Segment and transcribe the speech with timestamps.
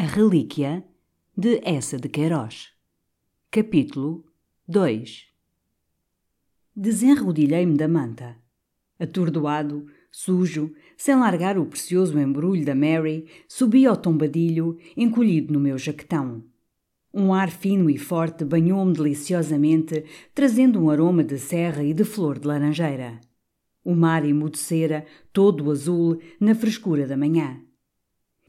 [0.00, 0.82] A Relíquia
[1.36, 2.70] de Essa de Queiroz.
[3.50, 4.24] Capítulo
[4.66, 5.26] 2
[6.74, 8.38] Desenrodilhei-me da manta.
[8.98, 15.76] Atordoado, sujo, sem largar o precioso embrulho da Mary, subi ao tombadilho, encolhido no meu
[15.76, 16.44] jaquetão.
[17.12, 22.38] Um ar fino e forte banhou-me deliciosamente, trazendo um aroma de serra e de flor
[22.38, 23.20] de laranjeira.
[23.84, 27.60] O mar emudecera, todo azul, na frescura da manhã.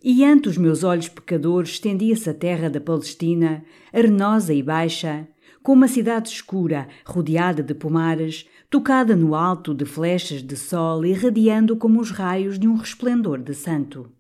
[0.04, 5.28] E ante os meus olhos pecadores estendia-se a terra da Palestina, arenosa e baixa,
[5.62, 11.76] com uma cidade escura, rodeada de pomares, tocada no alto de flechas de sol irradiando
[11.76, 14.12] como os raios de um resplendor de santo.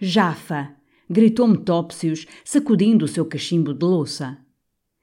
[0.00, 0.74] Jafa!
[1.08, 4.38] gritou-me Topsius, sacudindo o seu cachimbo de louça.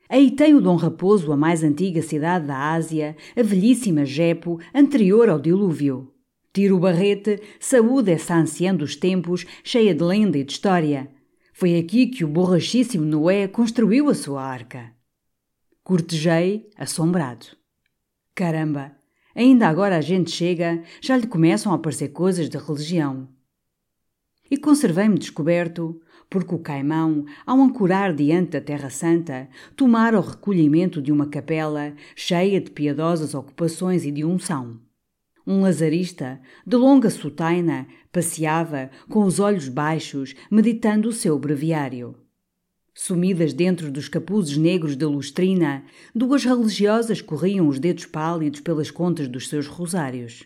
[0.10, 5.30] Aí tem o Dom Raposo a mais antiga cidade da Ásia, a velhíssima Jepo, anterior
[5.30, 6.14] ao dilúvio.
[6.54, 11.10] Tiro Barrete saúde essa anciã dos tempos, cheia de lenda e de história.
[11.54, 14.92] Foi aqui que o borrachíssimo Noé construiu a sua arca.
[15.84, 17.48] Cortejei, assombrado.
[18.36, 18.92] Caramba,
[19.36, 23.28] ainda agora a gente chega, já lhe começam a aparecer coisas de religião.
[24.50, 26.00] E conservei-me descoberto,
[26.30, 31.94] porque o caimão, ao ancorar diante da Terra Santa, tomara o recolhimento de uma capela
[32.16, 34.80] cheia de piedosas ocupações e de unção.
[35.50, 42.18] Um lazarista, de longa sotaina, passeava, com os olhos baixos, meditando o seu breviário.
[42.94, 49.30] Sumidas dentro dos capuzes negros da lustrina, duas religiosas corriam os dedos pálidos pelas contas
[49.30, 50.44] dos seus rosários.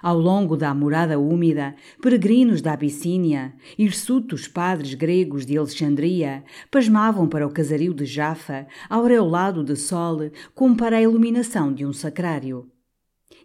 [0.00, 7.46] Ao longo da morada úmida, peregrinos da Abissínia, hirsutos padres gregos de Alexandria, pasmavam para
[7.46, 12.72] o casario de Jafa, aureolado de sol, como para a iluminação de um sacrário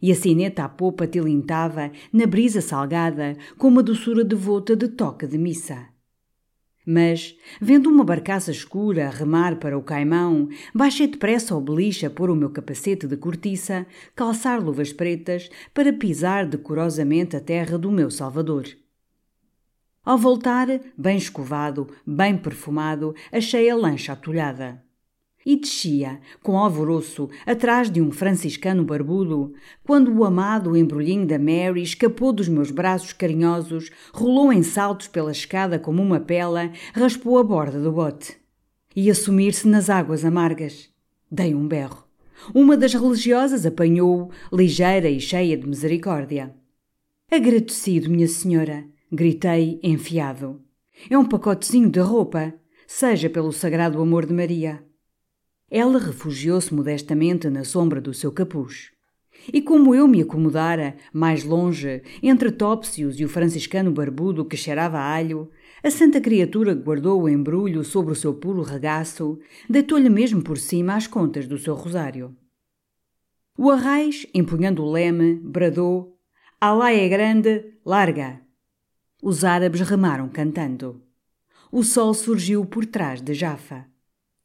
[0.01, 5.27] e a sineta à popa tilintava, na brisa salgada, com uma doçura devota de toca
[5.27, 5.87] de missa.
[6.85, 12.29] Mas, vendo uma barcaça escura remar para o caimão, baixei depressa ao beliche a pôr
[12.29, 18.09] o meu capacete de cortiça, calçar luvas pretas, para pisar decorosamente a terra do meu
[18.09, 18.65] Salvador.
[20.05, 20.67] Ao voltar,
[20.97, 24.86] bem escovado, bem perfumado, achei a lancha atulhada
[25.47, 31.81] e descia, com alvoroço, atrás de um franciscano barbudo, quando o amado embrulhinho da Mary
[31.81, 37.43] escapou dos meus braços carinhosos, rolou em saltos pela escada como uma pela, raspou a
[37.45, 38.35] borda do bote.
[38.93, 40.89] E sumir-se nas águas amargas.
[41.31, 42.03] Dei um berro.
[42.53, 46.53] Uma das religiosas apanhou-o, ligeira e cheia de misericórdia.
[47.31, 50.61] Agradecido, minha senhora, gritei, enfiado.
[51.09, 52.53] É um pacotezinho de roupa,
[52.85, 54.86] seja pelo sagrado amor de Maria.
[55.69, 58.91] Ela refugiou-se modestamente na sombra do seu capuz.
[59.51, 64.97] E como eu me acomodara, mais longe, entre Topsius e o franciscano barbudo que cheirava
[64.97, 65.49] a alho,
[65.83, 69.39] a santa criatura guardou o embrulho sobre o seu puro regaço,
[69.69, 72.35] deitou-lhe mesmo por cima as contas do seu rosário.
[73.57, 76.17] O arraiz, empunhando o leme, bradou:
[76.59, 78.41] Alá é grande, larga!
[79.21, 81.01] Os árabes remaram cantando.
[81.71, 83.85] O sol surgiu por trás de Jafa.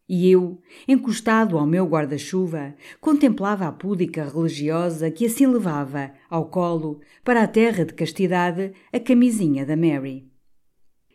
[0.08, 7.00] E eu, encostado ao meu guarda-chuva, contemplava a púdica religiosa que assim levava, ao colo,
[7.24, 10.28] para a terra de castidade, a camisinha da Mary.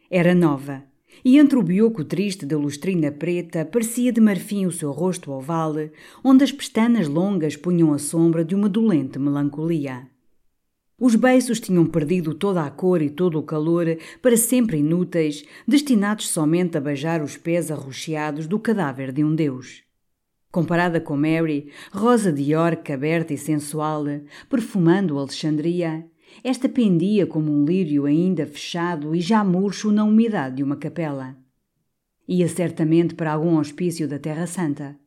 [0.10, 0.84] Era nova,
[1.24, 5.74] e entre o bioco triste da lustrina preta parecia de marfim o seu rosto oval,
[6.24, 10.08] onde as pestanas longas punham a sombra de uma dolente melancolia.
[11.00, 13.86] Os beiços tinham perdido toda a cor e todo o calor,
[14.20, 19.84] para sempre inúteis, destinados somente a beijar os pés arroxeados do cadáver de um deus.
[20.52, 24.06] Comparada com Mary, rosa de orca aberta e sensual,
[24.50, 26.10] perfumando Alexandria,
[26.44, 31.38] esta pendia como um lírio ainda fechado e já murcho na umidade de uma capela.
[32.28, 34.98] Ia certamente para algum hospício da Terra Santa.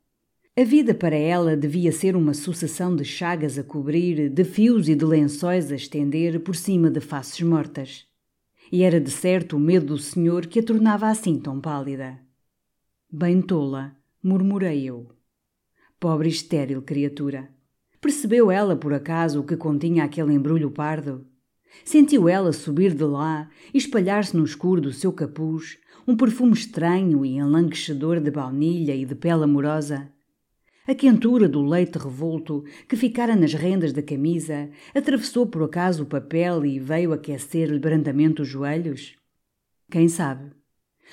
[0.60, 4.94] A vida para ela devia ser uma sucessão de chagas a cobrir, de fios e
[4.94, 8.04] de lençóis a estender por cima de faces mortas.
[8.71, 12.18] E era de certo o medo do senhor que a tornava assim tão pálida.
[13.10, 15.09] Bem tola, murmurei eu.
[15.98, 17.48] Pobre estéril criatura.
[17.98, 21.27] Percebeu ela por acaso o que continha aquele embrulho pardo?
[21.86, 27.24] Sentiu ela subir de lá e espalhar-se no escuro do seu capuz um perfume estranho
[27.24, 30.12] e enlanguecedor de baunilha e de pele amorosa?
[30.91, 36.07] A quentura do leite revolto que ficara nas rendas da camisa atravessou por acaso o
[36.07, 39.15] papel e veio aquecer-lhe brandamente os joelhos?
[39.89, 40.51] Quem sabe?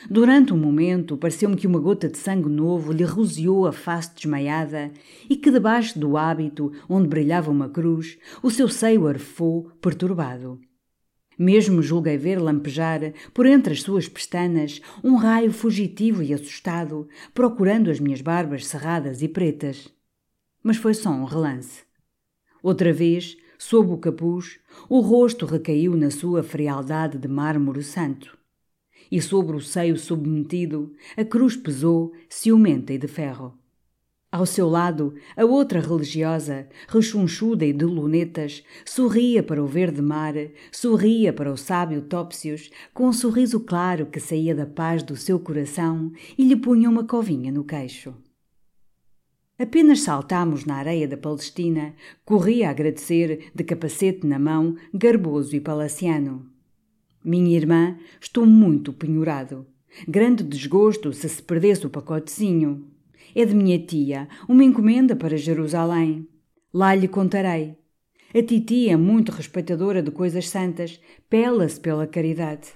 [0.09, 4.91] Durante um momento, pareceu-me que uma gota de sangue novo lhe roseou a face desmaiada
[5.29, 10.59] e que debaixo do hábito, onde brilhava uma cruz, o seu seio arfou, perturbado.
[11.37, 17.91] Mesmo julguei ver lampejar, por entre as suas pestanas, um raio fugitivo e assustado, procurando
[17.91, 19.87] as minhas barbas cerradas e pretas.
[20.63, 21.83] Mas foi só um relance.
[22.63, 28.35] Outra vez, sob o capuz, o rosto recaiu na sua frialdade de mármore santo.
[29.11, 33.57] E sobre o seio submetido, a cruz pesou, ciumenta e de ferro.
[34.29, 40.33] Ao seu lado, a outra religiosa, rechonchuda e de lunetas, sorria para o verde mar,
[40.69, 45.39] sorria para o sábio Topsius, com um sorriso claro que saía da paz do seu
[45.39, 48.13] coração e lhe punha uma covinha no queixo.
[49.57, 51.95] Apenas saltámos na areia da Palestina,
[52.25, 56.45] corria a agradecer, de capacete na mão, garboso e palaciano.
[57.23, 59.65] Minha irmã, estou muito penhorado.
[60.05, 62.96] Grande desgosto se se perdesse o pacotezinho.
[63.39, 66.27] É de minha tia, uma encomenda para Jerusalém.
[66.73, 67.77] Lá lhe contarei.
[68.33, 70.99] A titi é muito respeitadora de coisas santas,
[71.29, 72.69] pela-se pela caridade.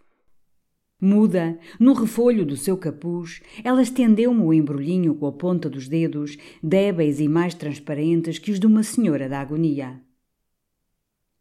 [1.01, 6.37] Muda, no refolho do seu capuz, ela estendeu-me o embrulhinho com a ponta dos dedos,
[6.61, 9.99] débeis e mais transparentes que os de uma senhora da agonia.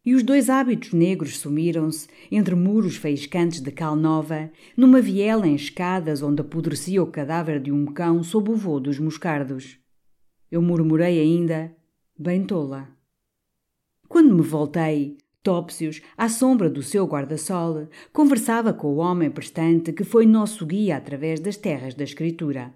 [0.03, 5.53] E os dois hábitos negros sumiram-se entre muros faiscantes de cal nova, numa viela em
[5.53, 9.77] escadas onde apodrecia o cadáver de um cão sob o voo dos moscardos.
[10.49, 11.75] Eu murmurei ainda,
[12.17, 12.89] bem tola.
[14.07, 20.03] Quando me voltei, Topsius, à sombra do seu guarda-sol, conversava com o homem prestante que
[20.03, 22.73] foi nosso guia através das terras da Escritura.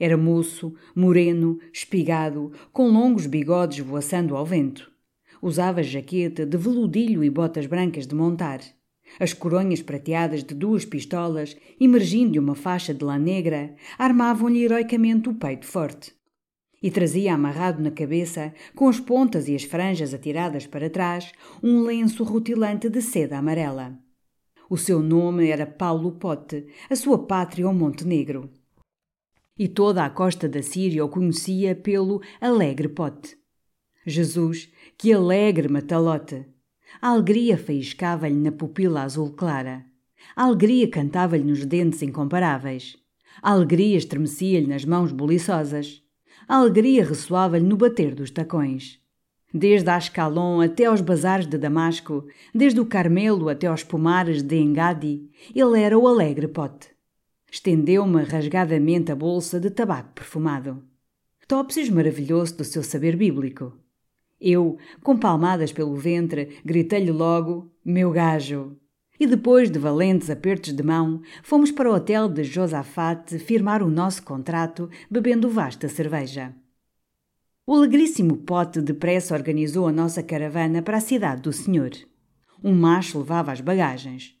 [0.00, 4.97] Era moço, moreno, espigado, com longos bigodes voaçando ao vento.
[5.40, 8.60] Usava jaqueta de veludilho e botas brancas de montar.
[9.18, 15.28] As coronhas prateadas de duas pistolas, emergindo de uma faixa de lã negra, armavam-lhe heroicamente
[15.28, 16.12] o peito forte.
[16.82, 21.32] E trazia amarrado na cabeça, com as pontas e as franjas atiradas para trás,
[21.62, 23.98] um lenço rutilante de seda amarela.
[24.70, 28.50] O seu nome era Paulo Pote, a sua pátria o Montenegro.
[29.58, 33.36] E toda a costa da Síria o conhecia pelo Alegre Pote.
[34.06, 36.44] Jesus, que alegre matalote!
[37.00, 39.84] A alegria faiscava-lhe na pupila azul clara.
[40.34, 42.96] A alegria cantava-lhe nos dentes incomparáveis.
[43.40, 46.02] A alegria estremecia-lhe nas mãos buliçosas.
[46.48, 48.98] A alegria ressoava-lhe no bater dos tacões.
[49.54, 55.30] Desde Ascalon até aos bazares de Damasco, desde o Carmelo até aos pomares de Engadi,
[55.54, 56.88] ele era o alegre pote.
[57.48, 60.82] Estendeu-me rasgadamente a bolsa de tabaco perfumado.
[61.46, 63.78] Topsius maravilhou-se do seu saber bíblico.
[64.40, 68.76] Eu, com palmadas pelo ventre, gritei-lhe logo: Meu gajo!
[69.20, 73.90] E depois de valentes apertos de mão, fomos para o hotel de Josafate firmar o
[73.90, 76.54] nosso contrato, bebendo vasta cerveja.
[77.66, 81.90] O alegríssimo pote depressa organizou a nossa caravana para a cidade do senhor.
[82.62, 84.37] Um macho levava as bagagens.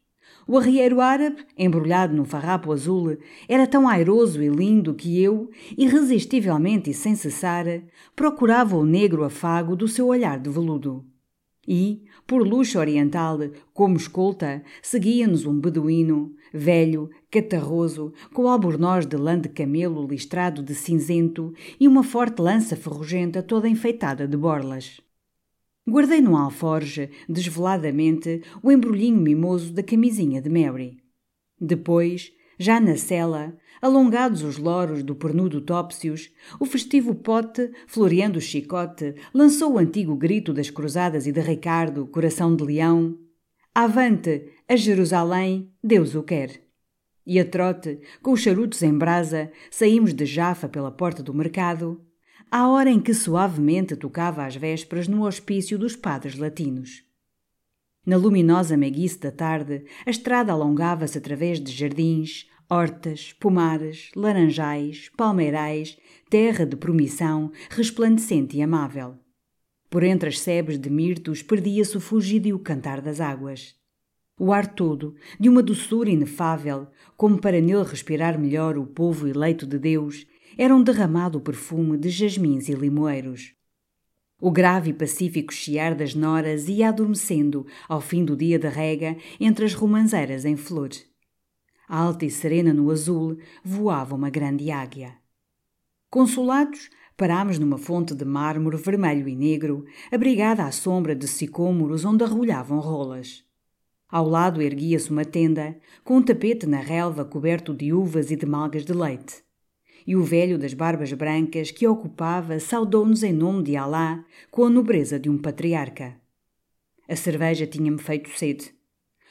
[0.50, 6.88] O arrieiro árabe, embrulhado num farrapo azul, era tão airoso e lindo que eu, irresistivelmente
[6.88, 7.66] e sem cessar,
[8.16, 11.04] procurava o negro afago do seu olhar de veludo.
[11.68, 13.38] E, por luxo oriental,
[13.74, 20.74] como escolta, seguia-nos um beduíno, velho, catarroso, com albornoz de lã de camelo listrado de
[20.74, 24.98] cinzento e uma forte lança ferrugenta toda enfeitada de borlas.
[25.88, 30.98] Guardei no alforge, desveladamente, o embrulhinho mimoso da camisinha de Mary.
[31.58, 36.30] Depois, já na cela, alongados os loros do pernudo Topsius,
[36.60, 42.06] o festivo pote, floreando o chicote, lançou o antigo grito das cruzadas e de Ricardo,
[42.06, 43.16] coração de leão.
[43.74, 46.60] Avante, a Jerusalém, Deus o quer.
[47.24, 52.04] E a trote, com os charutos em brasa, saímos de Jafa pela porta do mercado,
[52.50, 57.04] à hora em que suavemente tocava as vésperas no hospício dos padres latinos.
[58.06, 65.98] Na luminosa meiguice da tarde, a estrada alongava-se através de jardins, hortas, pomares, laranjais, palmeirais,
[66.30, 69.16] terra de promissão, resplandecente e amável.
[69.90, 73.74] Por entre as sebes de mirtos perdia-se o fugídio cantar das águas.
[74.38, 76.86] O ar todo, de uma doçura inefável,
[77.16, 80.26] como para nele respirar melhor o povo eleito de Deus,
[80.56, 83.54] era um derramado perfume de jasmins e limoeiros.
[84.40, 89.16] O grave e pacífico chiar das noras ia adormecendo ao fim do dia de rega
[89.40, 90.90] entre as romanzeiras em flor.
[91.88, 95.16] Alta e serena no azul voava uma grande águia.
[96.08, 102.22] Consolados, parámos numa fonte de mármore vermelho e negro, abrigada à sombra de sicômoros onde
[102.22, 103.44] arrulhavam rolas.
[104.08, 108.46] Ao lado erguia-se uma tenda, com um tapete na relva coberto de uvas e de
[108.46, 109.47] malgas de leite
[110.06, 114.64] e o velho das barbas brancas que a ocupava saudou-nos em nome de Alá com
[114.64, 116.16] a nobreza de um patriarca.
[117.08, 118.72] A cerveja tinha-me feito sede.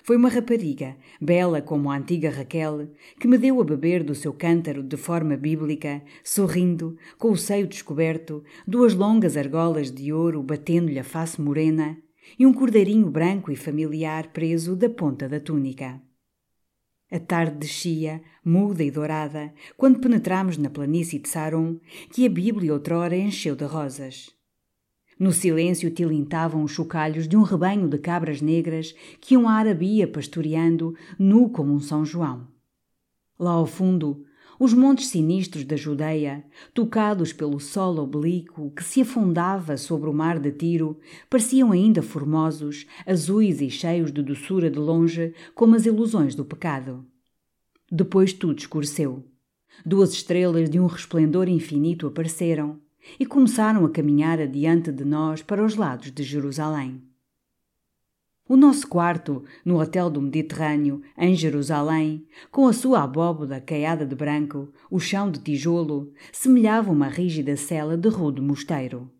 [0.03, 4.31] Foi uma rapariga, bela como a antiga Raquel, que me deu a beber do seu
[4.31, 10.97] cântaro de forma bíblica, sorrindo, com o seio descoberto, duas longas argolas de ouro batendo-lhe
[10.97, 11.97] a face morena
[12.39, 16.01] e um cordeirinho branco e familiar preso da ponta da túnica.
[17.09, 21.79] A tarde descia, muda e dourada, quando penetramos na planície de Saron,
[22.11, 24.29] que a Bíblia outrora encheu de rosas.
[25.17, 30.07] No silêncio tilintavam os chocalhos de um rebanho de cabras negras que um árabe ia
[30.07, 32.47] pastoreando, nu como um São João.
[33.39, 34.25] Lá ao fundo,
[34.59, 40.39] os montes sinistros da Judeia, tocados pelo sol oblíquo que se afundava sobre o mar
[40.39, 40.99] de Tiro,
[41.29, 47.05] pareciam ainda formosos, azuis e cheios de doçura de longe, como as ilusões do pecado.
[47.91, 49.23] Depois tudo escureceu.
[49.85, 52.81] Duas estrelas de um resplendor infinito apareceram,
[53.19, 57.06] e começaram a caminhar adiante de nós para os lados de Jerusalém.
[58.49, 64.15] O nosso quarto, no Hotel do Mediterrâneo, em Jerusalém, com a sua abóboda caiada de
[64.15, 69.11] branco, o chão de tijolo, semelhava uma rígida cela de rude mosteiro.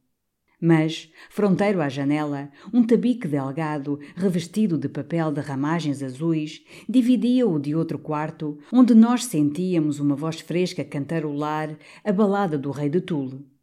[0.62, 7.76] Mas, fronteiro à janela, um tabique delgado, revestido de papel de ramagens azuis, dividia-o de
[7.76, 13.57] outro quarto, onde nós sentíamos uma voz fresca cantarolar a balada do rei de Tule.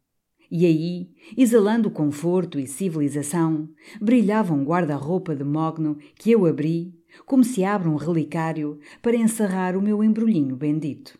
[0.57, 3.67] E aí, exalando conforto e civilização,
[3.99, 9.75] brilhava um guarda-roupa de mogno que eu abri, como se abre um relicário, para encerrar
[9.75, 11.19] o meu embrulhinho bendito.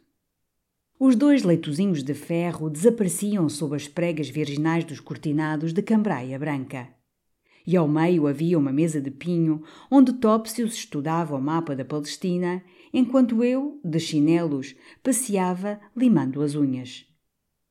[0.97, 6.87] Os dois leitozinhos de ferro desapareciam sob as pregas virginais dos cortinados de cambraia branca.
[7.67, 12.63] E ao meio havia uma mesa de pinho onde Topsius estudava o mapa da Palestina,
[12.93, 17.05] enquanto eu, de chinelos, passeava limando as unhas.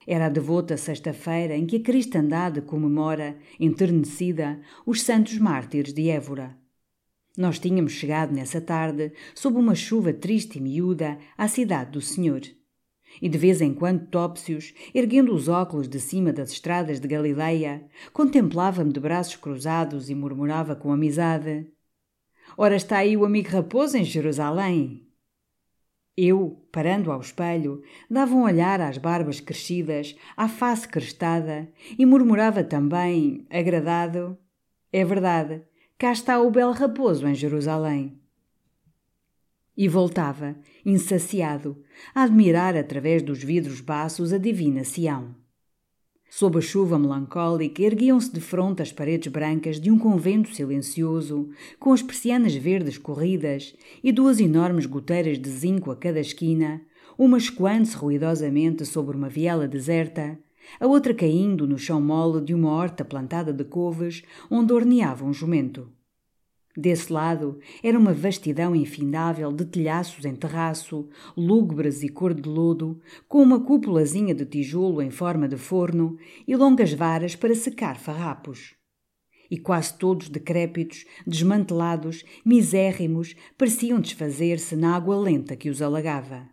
[0.06, 6.56] Era a devota sexta-feira em que a cristandade comemora, enternecida, os santos mártires de Évora.
[7.36, 12.42] Nós tínhamos chegado nessa tarde, sob uma chuva triste e miúda, à cidade do Senhor.
[13.20, 17.86] E de vez em quando Topsius, erguendo os óculos de cima das estradas de Galileia,
[18.12, 21.66] contemplava-me de braços cruzados e murmurava com amizade:
[22.56, 25.08] Ora está aí o amigo raposo em Jerusalém.
[26.16, 31.68] Eu, parando ao espelho, dava um olhar às barbas crescidas, à face crestada,
[31.98, 34.38] e murmurava também, agradado:
[34.92, 35.62] É verdade,
[35.98, 38.16] cá está o belo raposo em Jerusalém.
[39.76, 40.56] E voltava,
[40.86, 41.82] insaciado,
[42.14, 45.34] a admirar através dos vidros baços a divina Sião.
[46.36, 51.48] Sob a chuva melancólica erguiam-se de fronte as paredes brancas de um convento silencioso,
[51.78, 53.72] com as persianas verdes corridas
[54.02, 56.82] e duas enormes goteiras de zinco a cada esquina,
[57.16, 60.36] uma escoando-se ruidosamente sobre uma viela deserta,
[60.80, 65.32] a outra caindo no chão mole de uma horta plantada de couves onde orneava um
[65.32, 65.88] jumento.
[66.76, 73.00] Desse lado era uma vastidão infindável de telhaços em terraço, lúgubres e cor de lodo,
[73.28, 78.74] com uma cúpulazinha de tijolo em forma de forno e longas varas para secar farrapos.
[79.48, 86.48] E quase todos decrépitos, desmantelados, misérrimos, pareciam desfazer-se na água lenta que os alagava.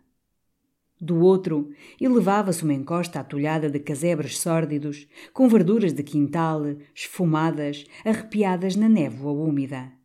[1.00, 6.62] Do outro, elevava-se uma encosta atulhada de casebres sórdidos, com verduras de quintal,
[6.94, 10.01] esfumadas, arrepiadas na névoa úmida.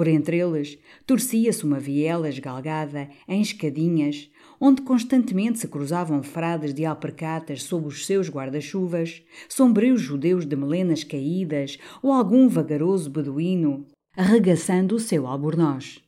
[0.00, 6.86] Por entre eles, torcia-se uma viela esgalgada em escadinhas, onde constantemente se cruzavam frades de
[6.86, 13.84] alpercatas sob os seus guarda-chuvas, sombrios judeus de melenas caídas ou algum vagaroso beduíno
[14.16, 16.00] arregaçando o seu albornoz.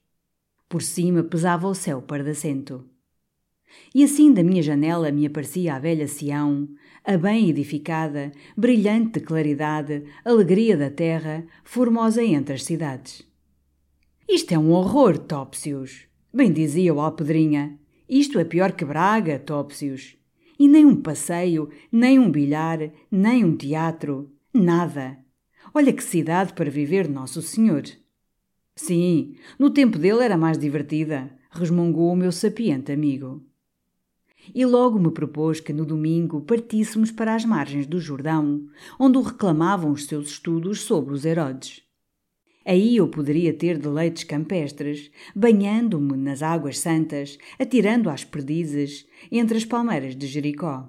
[0.70, 2.86] Por cima pesava o céu pardacento.
[3.94, 6.66] E assim da minha janela me aparecia a velha Sião,
[7.04, 13.30] a bem edificada, brilhante de claridade, alegria da terra, formosa entre as cidades.
[14.32, 16.06] Isto é um horror, Topsius.
[16.32, 17.78] Bem dizia o Alpedrinha.
[18.08, 20.16] Isto é pior que Braga, Topsius.
[20.58, 22.78] E nem um passeio, nem um bilhar,
[23.10, 24.32] nem um teatro.
[24.54, 25.18] Nada.
[25.74, 27.82] Olha que cidade para viver Nosso Senhor.
[28.74, 33.44] Sim, no tempo dele era mais divertida, resmungou o meu sapiente amigo.
[34.54, 38.64] E logo me propôs que no domingo partíssemos para as margens do Jordão,
[38.98, 41.82] onde o reclamavam os seus estudos sobre os Herodes.
[42.64, 49.64] Aí eu poderia ter deleites campestres, banhando-me nas águas santas, atirando às perdizes, entre as
[49.64, 50.88] palmeiras de Jericó.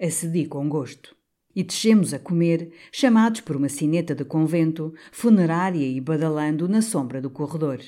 [0.00, 1.16] Acedi com gosto.
[1.54, 7.20] E descemos a comer, chamados por uma sineta de convento, funerária e badalando na sombra
[7.20, 7.80] do corredor.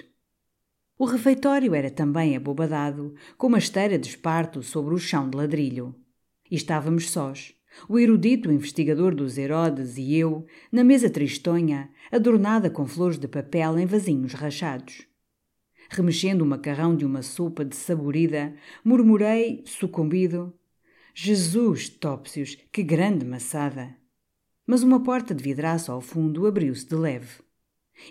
[0.99, 5.95] O refeitório era também abobadado, com uma esteira de esparto sobre o chão de ladrilho.
[6.50, 7.58] E estávamos sós
[7.88, 13.78] o erudito investigador dos Herodes e eu, na mesa tristonha, adornada com flores de papel
[13.78, 15.06] em vasinhos rachados.
[15.90, 20.52] remexendo o macarrão de uma sopa de saborida, murmurei, sucumbido:
[21.14, 23.96] Jesus, Topsius, que grande maçada!
[24.66, 27.40] Mas uma porta de vidraço ao fundo abriu-se de leve.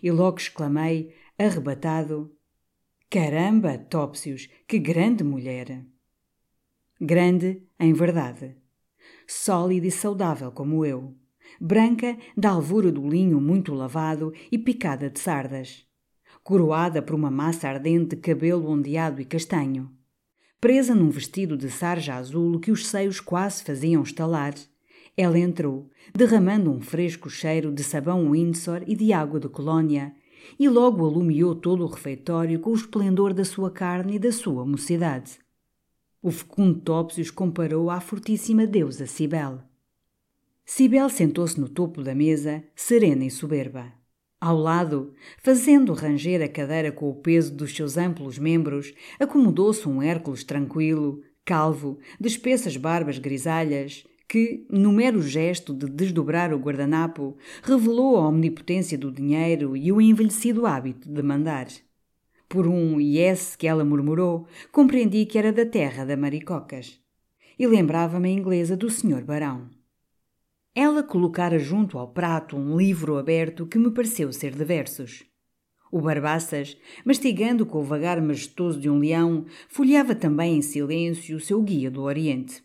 [0.02, 2.36] E logo exclamei, arrebatado:
[3.10, 5.86] Caramba, Topsius, que grande mulher!
[7.00, 8.58] Grande, em verdade.
[9.28, 11.14] Sólida e saudável como eu.
[11.60, 15.86] Branca, da alvura do linho muito lavado e picada de sardas.
[16.44, 19.92] Coroada por uma massa ardente de cabelo ondeado e castanho.
[20.60, 24.56] Presa num vestido de sarja azul que os seios quase faziam estalar,
[25.18, 30.16] ela entrou, derramando um fresco cheiro de sabão Windsor e de água de colônia,
[30.60, 34.64] e logo alumiou todo o refeitório com o esplendor da sua carne e da sua
[34.64, 35.40] mocidade.
[36.28, 39.60] O fecundo Topsius comparou à fortíssima deusa Cibele.
[40.66, 43.94] Cibele sentou-se no topo da mesa, serena e soberba.
[44.38, 50.02] Ao lado, fazendo ranger a cadeira com o peso dos seus amplos membros, acomodou-se um
[50.02, 57.38] Hércules tranquilo, calvo, de espessas barbas grisalhas, que, no mero gesto de desdobrar o guardanapo,
[57.64, 61.68] revelou a omnipotência do dinheiro e o envelhecido hábito de mandar.
[62.50, 66.98] Por um yes que ela murmurou, compreendi que era da terra da Maricocas.
[67.60, 69.24] E lembrava-me a inglesa do Sr.
[69.26, 69.70] Barão.
[70.74, 75.26] Ela colocara junto ao prato um livro aberto que me pareceu ser de versos.
[75.92, 81.42] O Barbaças, mastigando com o vagar majestoso de um leão, folheava também em silêncio o
[81.42, 82.64] seu guia do Oriente.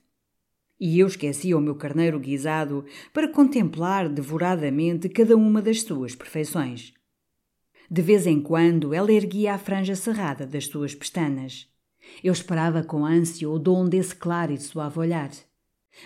[0.78, 6.92] E eu esquecia o meu carneiro guisado para contemplar devoradamente cada uma das suas perfeições.
[7.92, 11.68] De vez em quando ela erguia a franja cerrada das suas pestanas.
[12.24, 15.30] Eu esperava com ânsia o dom desse claro e suave olhar.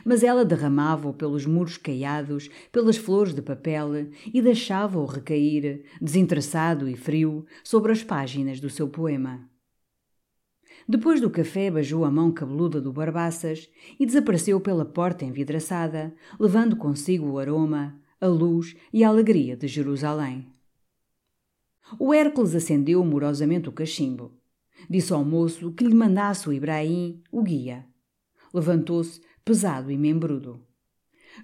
[0.04, 6.96] Mas ela derramava-o pelos muros caiados, pelas flores de papel e deixava-o recair, desinteressado e
[6.96, 9.48] frio, sobre as páginas do seu poema.
[10.88, 16.74] Depois do café, beijou a mão cabeluda do Barbaças e desapareceu pela porta envidraçada, levando
[16.74, 20.55] consigo o aroma, a luz e a alegria de Jerusalém.
[21.98, 24.32] O Hércules acendeu morosamente o cachimbo.
[24.90, 27.86] Disse ao moço que lhe mandasse o Ibrahim, o guia.
[28.52, 30.60] Levantou-se, pesado e membrudo.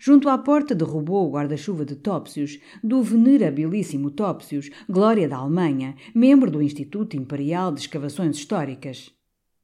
[0.01, 6.51] Junto à porta derrubou o guarda-chuva de Topsius, do venerabilíssimo Topsius, glória da Alemanha, membro
[6.51, 9.11] do Instituto Imperial de Escavações Históricas.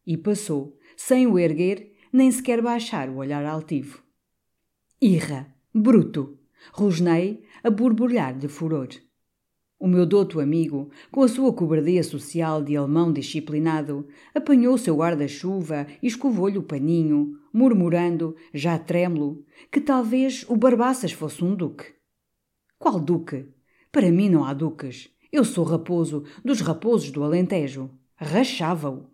[0.06, 4.02] E passou, sem o erguer, nem sequer baixar o olhar altivo.
[5.00, 6.38] Irra, bruto,
[6.72, 8.88] rosnei a borbulhar de furor.
[9.80, 15.86] O meu douto amigo, com a sua cobardia social de alemão disciplinado, apanhou seu guarda-chuva
[16.02, 21.94] e escovou-lhe o paninho, murmurando, já trêmulo, que talvez o Barbaças fosse um duque.
[22.76, 23.46] Qual duque?
[23.92, 25.10] Para mim não há duques.
[25.30, 27.88] Eu sou raposo, dos raposos do Alentejo.
[28.16, 29.06] Rachava-o.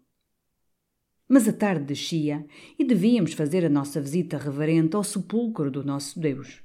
[1.29, 2.47] Mas a tarde descia
[2.79, 6.64] e devíamos fazer a nossa visita reverente ao sepulcro do nosso Deus.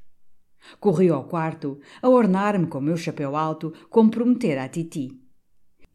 [0.79, 5.19] Corri ao quarto, a ornar-me com o meu chapéu alto, como prometera a Titi.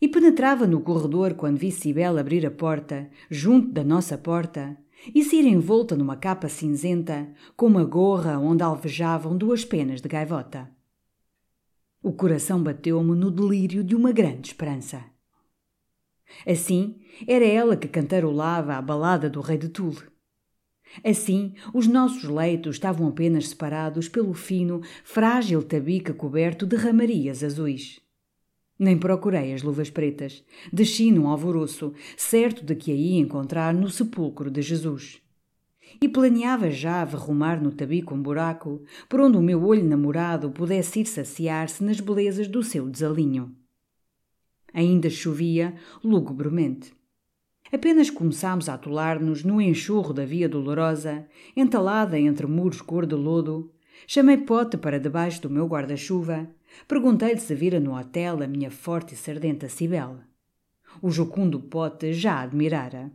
[0.00, 4.76] E penetrava no corredor quando vi Cibele abrir a porta, junto da nossa porta,
[5.14, 10.70] e sair envolta numa capa cinzenta, com uma gorra onde alvejavam duas penas de gaivota.
[12.02, 15.02] O coração bateu-me no delírio de uma grande esperança.
[16.46, 20.13] Assim, era ela que cantarolava a balada do rei de Tule.
[21.04, 28.00] Assim, os nossos leitos estavam apenas separados pelo fino, frágil tabique coberto de ramarias azuis.
[28.78, 30.44] Nem procurei as luvas pretas.
[30.72, 35.20] Desci num alvoroço, certo de que a ia encontrar no sepulcro de Jesus.
[36.02, 41.00] E planeava já verrumar no tabique um buraco, por onde o meu olho namorado pudesse
[41.00, 43.54] ir saciar-se nas belezas do seu desalinho.
[44.72, 46.92] Ainda chovia lugubremente.
[47.72, 53.72] Apenas começámos a atolar-nos no enxurro da Via Dolorosa, entalada entre muros cor de lodo.
[54.06, 56.48] Chamei Pote para debaixo do meu guarda-chuva.
[56.86, 60.20] Perguntei-lhe se vira no hotel a minha forte e sardenta Cibele.
[61.00, 63.10] O jucundo Pote já a admirara.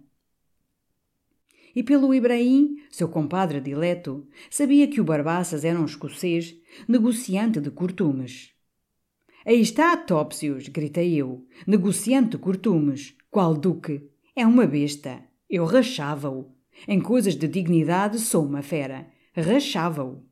[1.76, 6.56] E pelo Ibrahim, seu compadre dileto, sabia que o Barbaças era um escocês,
[6.88, 8.52] negociante de cortumes.
[9.46, 14.09] Aí está Topsius, gritei eu, negociante de cortumes, qual duque,
[14.40, 15.22] é uma besta.
[15.50, 16.50] Eu rachava-o.
[16.88, 19.08] Em coisas de dignidade sou uma fera.
[19.36, 20.24] Rachava-o.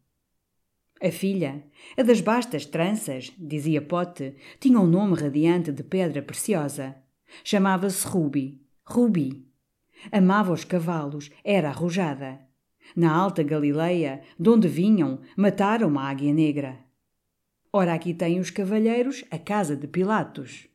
[1.01, 1.65] A filha,
[1.97, 6.95] a das bastas tranças, dizia Pote, tinha um nome radiante de pedra preciosa.
[7.43, 8.61] Chamava-se Ruby.
[8.85, 9.45] Ruby.
[10.09, 12.39] Amava os cavalos, era arrojada.
[12.95, 16.79] Na alta Galileia, de onde vinham, mataram uma águia negra.
[17.73, 20.69] Ora, aqui têm os cavalheiros a casa de Pilatos.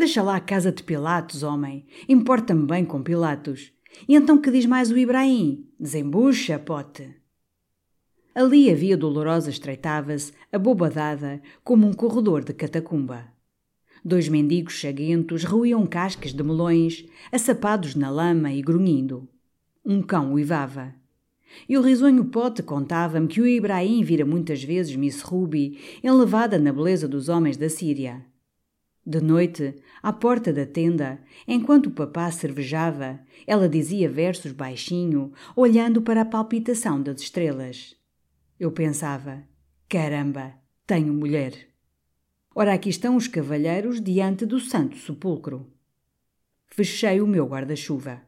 [0.00, 1.84] Deixa lá a casa de Pilatos, homem.
[2.08, 3.70] Importa-me bem com Pilatos.
[4.08, 5.68] E então que diz mais o Ibrahim?
[5.78, 7.14] Desembucha, pote.
[8.34, 13.26] Ali a via dolorosa estreitava-se, abobadada, como um corredor de catacumba.
[14.02, 19.28] Dois mendigos chaguentos ruíam cascas de melões, assapados na lama e grunhindo.
[19.84, 20.94] Um cão uivava.
[21.68, 26.72] E o risonho pote contava-me que o Ibrahim vira muitas vezes Miss Ruby, enlevada na
[26.72, 28.29] beleza dos homens da Síria.
[29.04, 36.02] De noite, à porta da tenda, enquanto o papá cervejava, ela dizia versos baixinho, olhando
[36.02, 37.96] para a palpitação das estrelas.
[38.58, 39.42] Eu pensava:
[39.88, 40.54] caramba,
[40.86, 41.68] tenho mulher.
[42.54, 45.72] Ora, aqui estão os cavalheiros diante do Santo Sepulcro.
[46.66, 48.20] Fechei o meu guarda-chuva.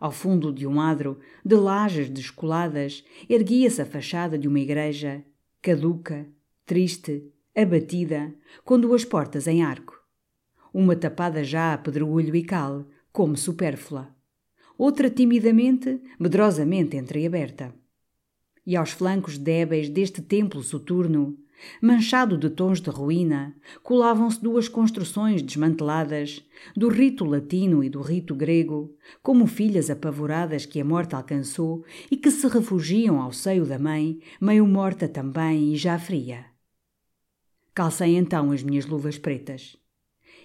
[0.00, 5.22] Ao fundo de um adro, de lajes descoladas, erguia-se a fachada de uma igreja,
[5.62, 6.26] caduca,
[6.66, 9.99] triste, abatida, com duas portas em arco.
[10.72, 14.08] Uma tapada já a pedregulho e cal, como supérflua.
[14.78, 17.74] Outra timidamente, medrosamente entreaberta.
[18.66, 21.36] E aos flancos débeis deste templo soturno,
[21.80, 26.44] Manchado de tons de ruína, colavam-se duas construções desmanteladas,
[26.76, 32.16] do rito latino e do rito grego, como filhas apavoradas que a morte alcançou e
[32.16, 36.46] que se refugiam ao seio da mãe, meio morta também e já fria.
[37.74, 39.79] Calcei então as minhas luvas pretas.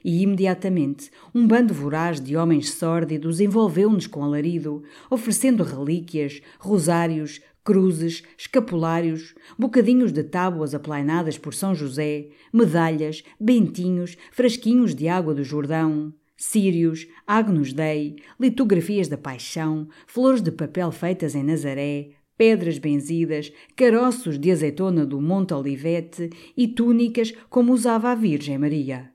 [0.07, 8.21] E imediatamente um bando voraz de homens sórdidos envolveu-nos com alarido, oferecendo relíquias, rosários, cruzes,
[8.37, 16.13] escapulários, bocadinhos de tábuas aplainadas por São José, medalhas, bentinhos, frasquinhos de água do Jordão,
[16.37, 24.37] círios, Agnus Dei, litografias da Paixão, flores de papel feitas em Nazaré, pedras benzidas, caroços
[24.37, 29.14] de azeitona do Monte Olivete e túnicas como usava a Virgem Maria.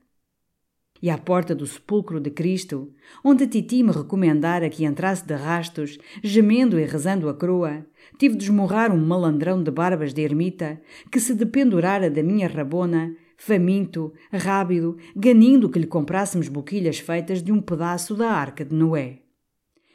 [1.02, 2.92] E à porta do sepulcro de Cristo,
[3.24, 7.86] onde Titi me recomendara que entrasse de rastos, gemendo e rezando a croa,
[8.18, 13.16] tive de esmurrar um malandrão de barbas de ermita que se dependurara da minha rabona,
[13.36, 19.20] faminto, rábido, ganindo que lhe comprássemos boquilhas feitas de um pedaço da arca de Noé.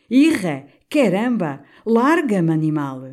[0.09, 0.65] Irra!
[0.89, 1.63] Caramba!
[1.85, 3.03] Larga-me, animal!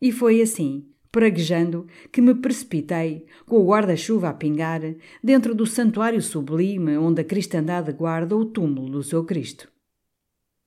[0.00, 4.80] E foi assim, praguejando, que me precipitei, com o guarda-chuva a pingar,
[5.22, 9.72] dentro do santuário sublime onde a cristandade guarda o túmulo do seu Cristo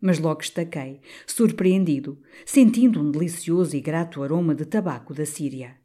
[0.06, 5.78] mas logo estaquei, surpreendido, sentindo um delicioso e grato aroma de tabaco da Síria.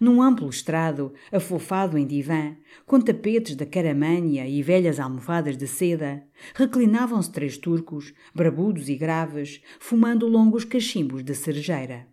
[0.00, 6.24] Num amplo estrado, afofado em divã, com tapetes da caramanha e velhas almofadas de seda,
[6.52, 12.08] reclinavam-se três turcos, brabudos e graves, fumando longos cachimbos de cerejeira.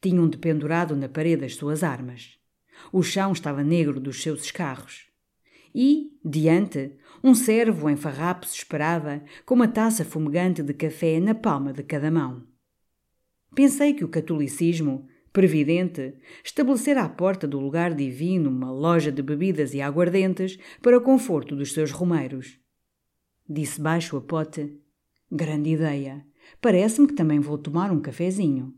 [0.00, 2.38] Tinham dependurado na parede as suas armas.
[2.92, 5.08] O chão estava negro dos seus escarros
[5.74, 11.72] e, diante, um servo em farrapos esperava, com uma taça fumegante de café na palma
[11.72, 12.46] de cada mão.
[13.54, 19.74] Pensei que o catolicismo, previdente, estabelecera à porta do lugar divino uma loja de bebidas
[19.74, 22.58] e aguardentes para o conforto dos seus romeiros.
[23.48, 24.78] Disse baixo a pote:
[25.30, 26.26] Grande ideia.
[26.60, 28.74] Parece-me que também vou tomar um cafezinho.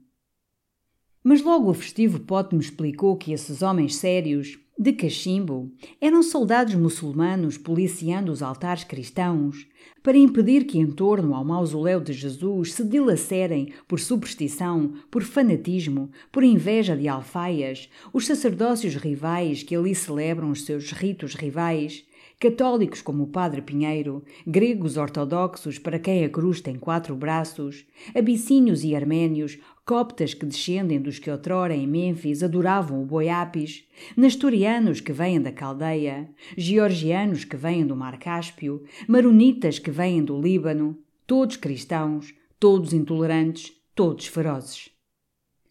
[1.22, 6.74] Mas logo o festivo pote me explicou que esses homens sérios, de cachimbo, eram soldados
[6.74, 9.66] muçulmanos policiando os altares cristãos
[10.02, 16.10] para impedir que em torno ao mausoléu de Jesus se dilacerem, por superstição, por fanatismo,
[16.32, 22.02] por inveja de alfaias, os sacerdócios rivais que ali celebram os seus ritos rivais,
[22.40, 28.82] católicos como o Padre Pinheiro, gregos ortodoxos para quem a cruz tem quatro braços, abissínios
[28.82, 29.58] e arménios,
[29.90, 33.84] coptas que descendem dos que outrora em Mênfis adoravam o boiapis,
[34.16, 40.40] nestorianos que vêm da Caldeia, georgianos que vêm do Mar Cáspio, maronitas que vêm do
[40.40, 44.90] Líbano, todos cristãos, todos intolerantes, todos ferozes.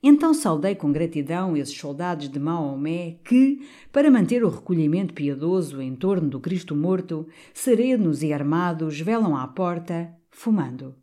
[0.04, 5.96] Então saudei com gratidão esses soldados de Maomé que, para manter o recolhimento piedoso em
[5.96, 10.94] torno do Cristo morto, serenos e armados velam à porta, fumando.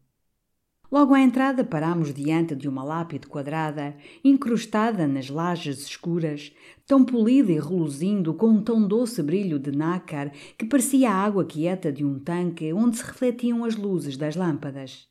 [0.91, 6.53] Logo à entrada parámos diante de uma lápide quadrada, incrustada nas lajes escuras,
[6.87, 11.45] tão polida e reluzindo com um tão doce brilho de nácar que parecia a água
[11.45, 15.09] quieta de um tanque onde se refletiam as luzes das lâmpadas.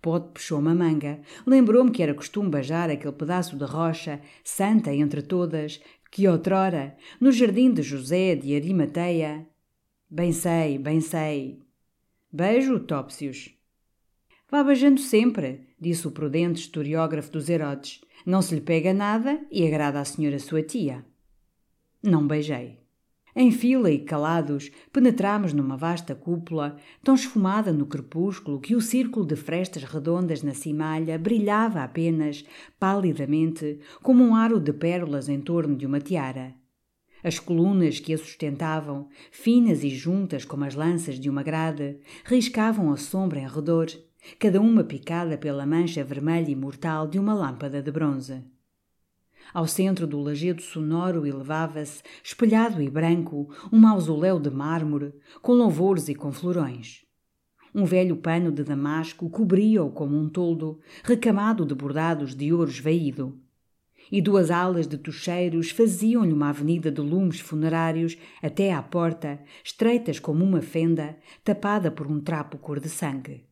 [0.00, 1.20] Pode puxou uma manga.
[1.46, 7.32] Lembrou-me que era costume beijar aquele pedaço de rocha, santa entre todas, que outrora, no
[7.32, 9.46] jardim de José de Arimateia.
[10.08, 11.62] Bem sei, bem sei.
[12.30, 13.61] Beijo, Topsius.
[14.52, 18.02] Vá beijando sempre, disse o prudente historiógrafo dos Herodes.
[18.26, 21.06] Não se lhe pega nada e agrada à senhora sua tia.
[22.02, 22.78] Não beijei.
[23.34, 29.24] Em fila e calados, penetramos numa vasta cúpula, tão esfumada no crepúsculo que o círculo
[29.24, 32.44] de frestas redondas na cimalha brilhava apenas,
[32.78, 36.54] palidamente, como um aro de pérolas em torno de uma tiara.
[37.24, 42.92] As colunas que a sustentavam, finas e juntas como as lanças de uma grade, riscavam
[42.92, 43.86] a sombra em redor,
[44.38, 48.42] cada uma picada pela mancha vermelha e mortal de uma lâmpada de bronze.
[49.52, 56.08] Ao centro do lajedo sonoro elevava-se, espelhado e branco, um mausoléu de mármore, com louvores
[56.08, 57.04] e com florões.
[57.74, 63.38] Um velho pano de damasco cobria-o como um toldo, recamado de bordados de ouro esvaído.
[64.10, 70.18] E duas alas de tocheiros faziam-lhe uma avenida de lumes funerários até à porta, estreitas
[70.18, 73.51] como uma fenda, tapada por um trapo cor de sangue.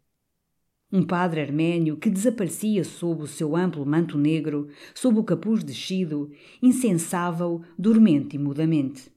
[0.93, 6.33] Um padre armênio que desaparecia sob o seu amplo manto negro, sob o capuz descido,
[6.61, 9.13] insensava-o dormente e mudamente.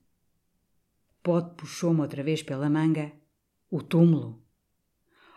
[1.24, 3.12] Pote puxou-me outra vez pela manga.
[3.72, 4.40] O túmulo.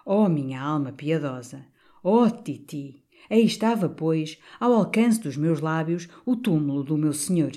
[0.05, 1.65] Oh, minha alma piedosa!
[2.03, 3.03] Oh, Titi!
[3.31, 7.53] Aí estava, pois, ao alcance dos meus lábios, o túmulo do meu senhor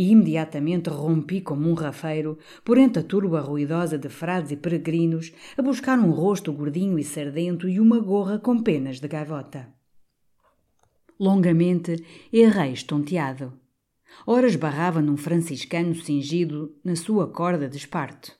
[0.00, 5.30] e imediatamente rompi como um rafeiro por entre a turba ruidosa de frades e peregrinos
[5.58, 9.68] a buscar um rosto gordinho e sardento e uma gorra com penas de gaivota.
[11.18, 13.52] Longamente errei estonteado.
[14.26, 18.32] Ora esbarrava num franciscano cingido na sua corda de esparto.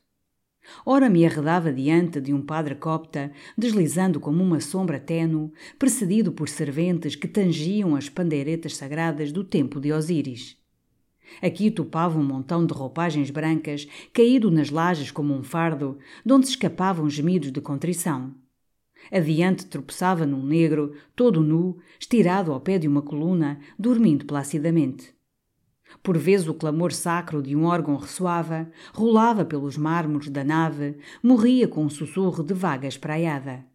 [0.86, 6.48] Ora me arredava diante de um padre copta, deslizando como uma sombra tênue, precedido por
[6.48, 10.59] serventes que tangiam as pandeiretas sagradas do tempo de Osíris.
[11.42, 16.46] Aqui topava um montão de roupagens brancas, caído nas lajes como um fardo, de onde
[16.46, 18.34] se escapavam gemidos de contrição.
[19.10, 25.14] Adiante tropeçava num negro, todo nu, estirado ao pé de uma coluna, dormindo placidamente.
[26.02, 31.66] Por vezes o clamor sacro de um órgão ressoava, rolava pelos mármores da nave, morria
[31.66, 33.69] com um sussurro de vaga espraiada.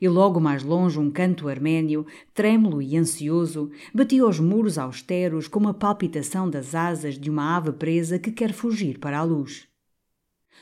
[0.00, 5.68] E logo mais longe um canto armênio, trêmulo e ansioso, batia os muros austeros como
[5.68, 9.68] a palpitação das asas de uma ave presa que quer fugir para a luz.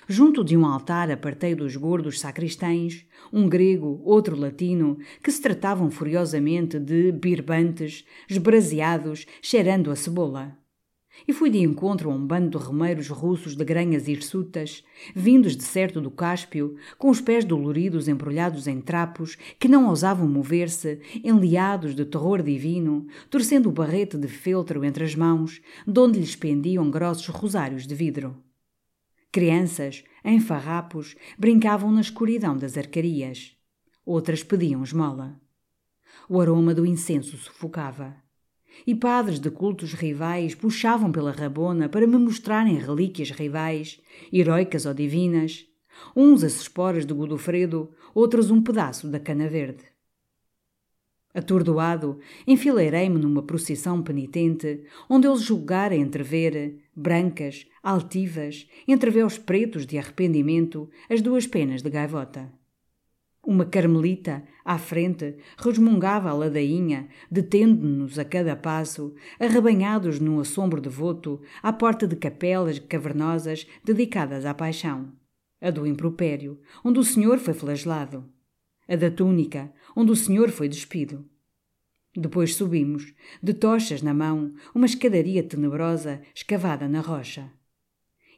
[0.09, 5.90] Junto de um altar apartei dos gordos sacristães, um grego, outro latino, que se tratavam
[5.90, 10.60] furiosamente de birbantes, esbraseados, cheirando a cebola
[11.26, 15.64] e fui de encontro a um bando de remeiros russos de granhas hirsutas, vindos de
[15.64, 21.94] certo do Cáspio, com os pés doloridos embrulhados em trapos, que não ousavam mover-se, enliados
[21.94, 26.90] de terror divino, torcendo o barrete de feltro entre as mãos, de onde lhes pendiam
[26.90, 28.37] grossos rosários de vidro.
[29.33, 33.56] Crianças, em farrapos, brincavam na escuridão das arcarias.
[34.04, 35.40] Outras pediam esmola.
[36.28, 38.16] O aroma do incenso sufocava
[38.87, 44.01] e padres de cultos rivais puxavam pela rabona para me mostrarem relíquias rivais,
[44.33, 45.66] heroicas ou divinas,
[46.16, 49.85] uns as esporas de Godofredo, outros um pedaço da cana verde.
[51.33, 59.97] Atordoado, enfileirei-me numa procissão penitente, onde eles julgarem entrever, brancas, altivas, entre véus pretos de
[59.97, 62.60] arrependimento, as duas penas de gaivota.
[63.42, 71.40] Uma carmelita, à frente, resmungava a ladainha, detendo-nos a cada passo, arrebanhados num assombro devoto,
[71.62, 75.12] à porta de capelas cavernosas dedicadas à paixão.
[75.61, 78.24] A do impropério, onde o Senhor foi flagelado.
[78.87, 81.24] A da túnica, onde o Senhor foi despido.
[82.14, 87.50] Depois subimos, de tochas na mão, uma escadaria tenebrosa escavada na rocha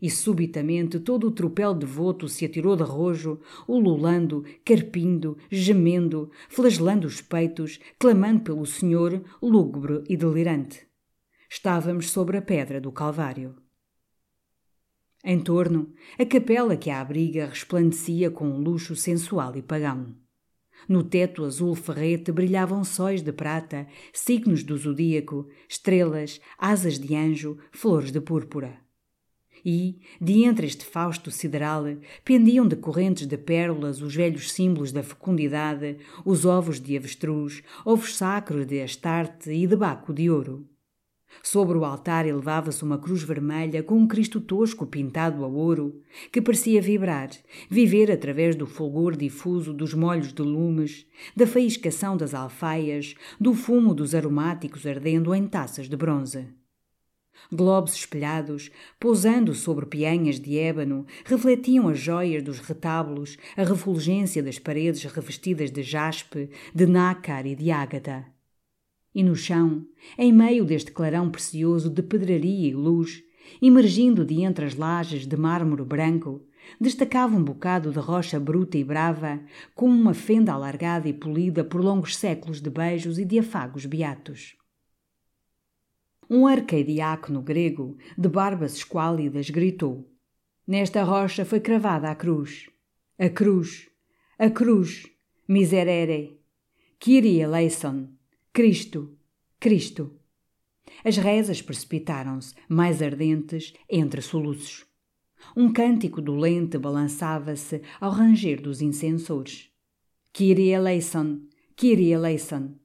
[0.02, 7.20] e subitamente todo o tropel devoto se atirou de rojo, ululando, carpindo, gemendo, flagelando os
[7.20, 10.84] peitos, clamando pelo Senhor, lúgubre e delirante.
[11.48, 13.54] Estávamos sobre a pedra do Calvário.
[15.24, 20.16] Em torno, a capela que a abriga resplandecia com um luxo sensual e pagão.
[20.88, 27.56] No teto azul ferrete brilhavam sóis de prata, signos do zodíaco, estrelas, asas de anjo,
[27.70, 28.81] flores de púrpura
[29.64, 31.84] e, de entre este fausto sideral,
[32.24, 38.16] pendiam de correntes de pérolas os velhos símbolos da fecundidade, os ovos de avestruz, ovos
[38.16, 40.68] sacros de Astarte e de Baco de ouro.
[41.42, 46.42] Sobre o altar elevava-se uma cruz vermelha com um Cristo tosco pintado a ouro, que
[46.42, 47.30] parecia vibrar,
[47.70, 53.94] viver através do fulgor difuso dos molhos de lumes, da faiscação das alfaias, do fumo
[53.94, 56.61] dos aromáticos ardendo em taças de bronze.
[57.50, 64.58] Globos espelhados, pousando sobre pianhas de ébano, refletiam as joias dos retábulos, a refulgência das
[64.58, 68.24] paredes revestidas de jaspe, de nácar e de ágata.
[69.14, 73.22] E no chão, em meio deste clarão precioso de pedraria e luz,
[73.60, 76.42] emergindo de entre as lajes de mármore branco,
[76.80, 79.40] destacava um bocado de rocha bruta e brava,
[79.74, 84.56] com uma fenda alargada e polida por longos séculos de beijos e de afagos beatos.
[86.34, 90.10] Um arcadiácono grego, de barbas esquálidas, gritou:
[90.66, 92.70] Nesta rocha foi cravada a cruz.
[93.18, 93.90] A cruz,
[94.38, 95.06] a cruz,
[95.46, 96.40] miserere,
[96.98, 98.08] Kyrie eleison,
[98.50, 99.14] Cristo,
[99.60, 100.18] Cristo.
[101.04, 104.86] As rezas precipitaram-se, mais ardentes, entre soluços.
[105.54, 109.70] Um cântico dolente balançava-se ao ranger dos incensores.
[110.32, 111.42] Kyrie eleison,
[111.76, 112.81] Kyrie eleison.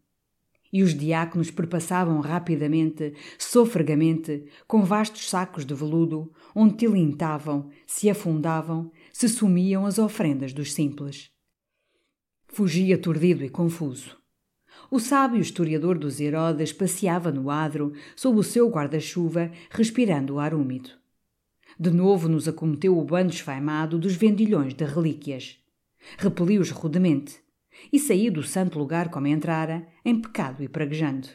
[0.72, 8.92] E os diáconos perpassavam rapidamente, sofregamente, com vastos sacos de veludo, onde tilintavam, se afundavam,
[9.14, 11.32] se sumiam as ofrendas dos simples.
[12.48, 14.18] Fugia aturdido e confuso.
[14.90, 20.54] O sábio historiador dos Herodes passeava no adro, sob o seu guarda-chuva, respirando o ar
[20.54, 20.92] úmido.
[21.80, 25.58] De novo nos acometeu o bando esfaimado dos vendilhões de relíquias.
[26.18, 27.47] Repeli-os rudemente
[27.92, 31.28] e saí do santo lugar como entrara, em pecado e praguejando.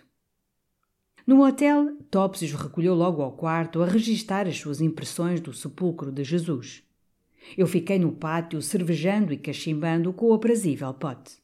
[1.27, 6.25] No hotel, Topsius recolheu logo ao quarto a registar as suas impressões do sepulcro de
[6.25, 6.83] Jesus.
[7.57, 11.37] Eu fiquei no pátio cervejando e cachimbando com o aprazível pote.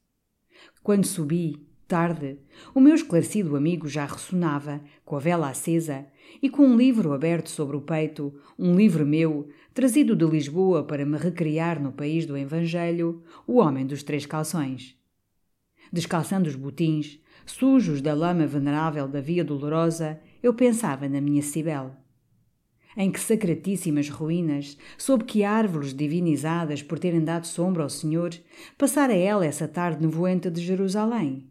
[0.83, 2.39] Quando subi, tarde,
[2.75, 6.07] o meu esclarecido amigo já ressonava, com a vela acesa
[6.43, 9.49] e com um livro aberto sobre o peito, um livro meu,
[9.79, 14.97] trazido de Lisboa para me recriar no país do Evangelho, o homem dos três calções.
[15.93, 21.93] Descalçando os botins, sujos da lama venerável da Via Dolorosa, eu pensava na minha Cibele
[22.97, 28.35] em que sacratíssimas ruínas, sob que árvores divinizadas por terem dado sombra ao Senhor,
[28.77, 31.49] passara ela essa tarde nevoenta de Jerusalém?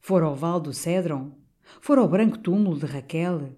[0.00, 1.32] Fora ao val do Cedron?
[1.80, 3.56] Fora ao branco túmulo de Raquel?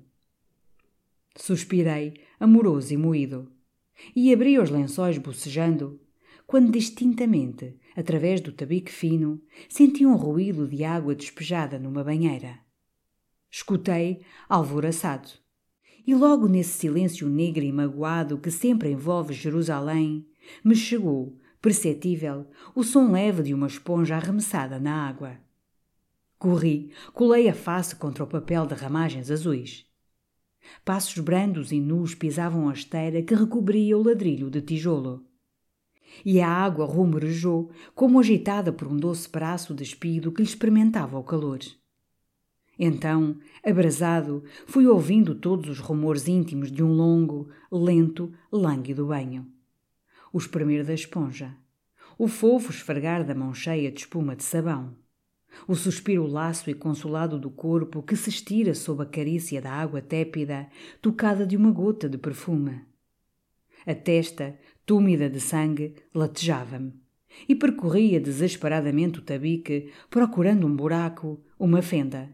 [1.35, 3.56] Suspirei, amoroso e moído,
[4.15, 6.01] e abri os lençóis bocejando,
[6.47, 12.59] quando distintamente, através do tabique fino, senti um ruído de água despejada numa banheira.
[13.51, 15.31] Escutei, alvoraçado
[16.07, 20.25] e logo nesse silêncio negro e magoado que sempre envolve Jerusalém,
[20.65, 25.39] me chegou, perceptível, o som leve de uma esponja arremessada na água.
[26.39, 29.86] Corri, colei a face contra o papel de ramagens azuis.
[30.85, 35.25] Passos brandos e nus pisavam a esteira que recobria o ladrilho de tijolo.
[36.25, 41.25] E a água rumorejou, como agitada por um doce braço despido que lhe experimentava o
[41.25, 41.61] calor.
[42.79, 49.47] Então, abrasado, fui ouvindo todos os rumores íntimos de um longo, lento, lânguido banho.
[50.33, 51.57] O espremer da esponja.
[52.19, 54.95] O fofo esfregar da mão cheia de espuma de sabão.
[55.67, 60.01] O suspiro laço e consolado do corpo que se estira sob a carícia da água
[60.01, 60.69] tépida,
[61.01, 62.81] tocada de uma gota de perfume.
[63.87, 67.07] A testa, túmida de sangue, latejava-me
[67.49, 72.31] e percorria desesperadamente o tabique, procurando um buraco, uma fenda.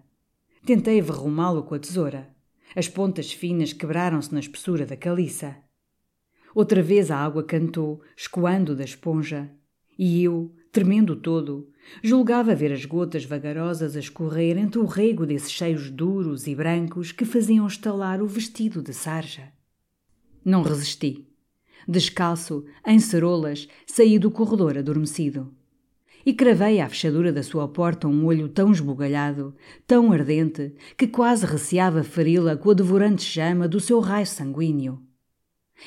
[0.65, 2.29] Tentei verrumá-lo com a tesoura.
[2.75, 5.57] As pontas finas quebraram-se na espessura da caliça.
[6.55, 9.51] Outra vez a água cantou, escoando da esponja,
[9.99, 11.69] e eu, tremendo todo,
[12.03, 17.13] julgava ver as gotas vagarosas a escorrer entre o rego desses cheios duros e brancos
[17.13, 19.53] que faziam estalar o vestido de sarja.
[20.43, 21.29] Não resisti.
[21.87, 25.53] Descalço, em cerolas, saí do corredor adormecido
[26.25, 29.55] e cravei à fechadura da sua porta um olho tão esbugalhado,
[29.87, 35.01] tão ardente, que quase receava feri-la com a devorante chama do seu raio sanguíneo.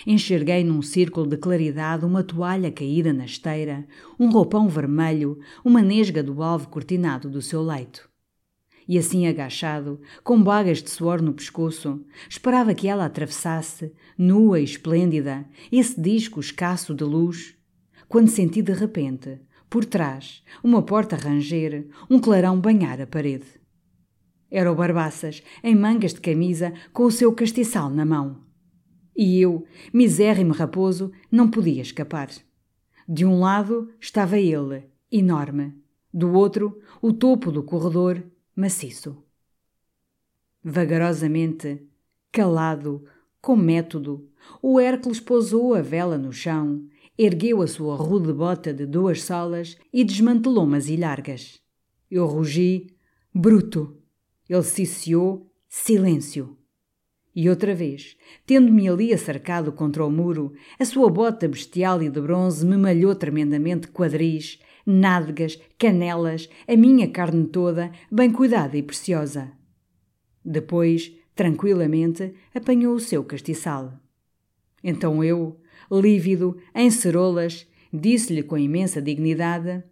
[0.06, 3.88] Enxerguei num círculo de claridade uma toalha caída na esteira,
[4.20, 8.10] um roupão vermelho, uma nesga do alvo cortinado do seu leito.
[8.88, 14.64] E assim agachado, com bagas de suor no pescoço, esperava que ela atravessasse, nua e
[14.64, 17.56] esplêndida, esse disco escasso de luz,
[18.08, 19.40] quando senti de repente
[19.76, 23.60] por trás, uma porta ranger, um clarão banhar a parede.
[24.50, 28.45] Era o Barbaças, em mangas de camisa, com o seu castiçal na mão.
[29.16, 32.30] E eu, misérrimo raposo, não podia escapar.
[33.08, 35.74] De um lado estava ele, enorme.
[36.14, 38.24] Do outro, o topo do corredor,
[38.56, 39.24] maciço.
[40.64, 41.82] Vagarosamente,
[42.32, 43.06] calado,
[43.42, 44.28] com método,
[44.62, 46.88] o Hércules pousou a vela no chão
[47.18, 51.62] ergueu a sua rude bota de duas solas e desmantelou as ilhargas.
[52.12, 52.88] Eu rugi,
[53.34, 53.98] bruto.
[54.48, 56.58] Ele ciciou, silêncio.
[57.36, 58.16] E outra vez,
[58.46, 63.14] tendo-me ali acercado contra o muro, a sua bota bestial e de bronze me malhou
[63.14, 69.52] tremendamente quadris, nádegas, canelas, a minha carne toda, bem cuidada e preciosa.
[70.46, 74.00] Depois, Tranquilamente apanhou o seu castiçal.
[74.82, 75.60] Então eu,
[75.92, 79.84] lívido, em cerolas, disse-lhe com imensa dignidade: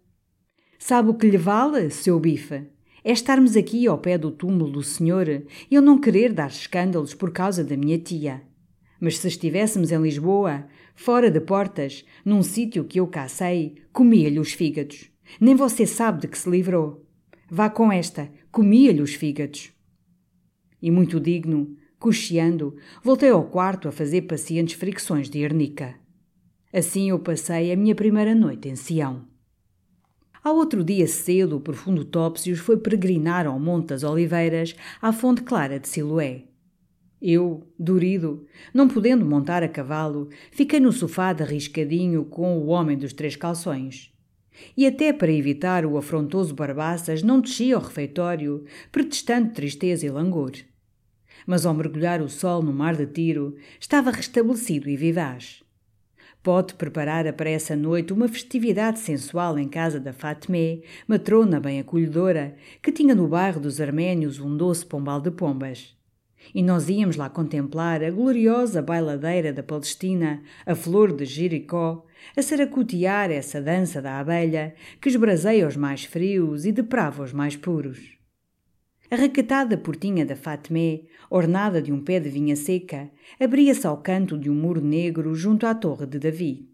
[0.78, 2.66] Sabe o que lhe vale, seu bife?
[3.06, 7.12] É estarmos aqui ao pé do túmulo do senhor e eu não querer dar escândalos
[7.12, 8.42] por causa da minha tia.
[8.98, 14.40] Mas se estivéssemos em Lisboa, fora de portas, num sítio que eu cá sei, comia-lhe
[14.40, 15.10] os fígados.
[15.38, 17.06] Nem você sabe de que se livrou.
[17.50, 19.70] Vá com esta, comia-lhe os fígados.
[20.80, 25.94] E muito digno, cocheando, voltei ao quarto a fazer pacientes fricções de ernica.
[26.72, 29.33] Assim eu passei a minha primeira noite em Sião.
[30.44, 35.40] Ao outro dia cedo, o profundo Topsius foi peregrinar ao Monte das Oliveiras, à fonte
[35.40, 36.42] clara de Siloé.
[37.20, 42.98] Eu, dorido, não podendo montar a cavalo, fiquei no sofá de arriscadinho com o homem
[42.98, 44.12] dos três calções.
[44.76, 50.52] E até para evitar o afrontoso Barbaças não desci ao refeitório, pretextando tristeza e langor.
[51.46, 55.63] Mas ao mergulhar o sol no mar de tiro, estava restabelecido e vivaz.
[56.44, 62.54] Pode preparar para essa noite uma festividade sensual em casa da Fatmé, matrona bem acolhedora,
[62.82, 65.96] que tinha no bairro dos Arménios um doce pombal de pombas.
[66.54, 72.04] E nós íamos lá contemplar a gloriosa bailadeira da Palestina, a flor de Jericó,
[72.36, 77.56] a saracotear essa dança da abelha que esbraseia os mais frios e deprava os mais
[77.56, 78.18] puros.
[79.14, 83.08] A recatada portinha da Fatmé, ornada de um pé de vinha seca,
[83.38, 86.68] abria-se ao canto de um muro negro junto à torre de Davi.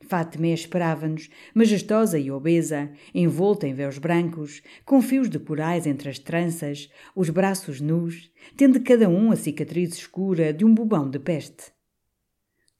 [0.00, 6.18] Fátima esperava-nos, majestosa e obesa, envolta em véus brancos, com fios de corais entre as
[6.18, 11.78] tranças, os braços nus, tendo cada um a cicatriz escura de um bubão de peste.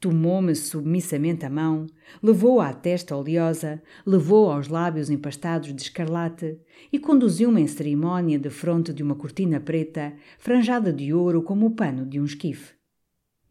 [0.00, 1.86] Tomou-me submissamente a mão,
[2.22, 6.58] levou à testa oleosa, levou aos lábios empastados de escarlate
[6.90, 11.72] e conduziu-me em cerimónia de fronte de uma cortina preta, franjada de ouro como o
[11.72, 12.72] pano de um esquife.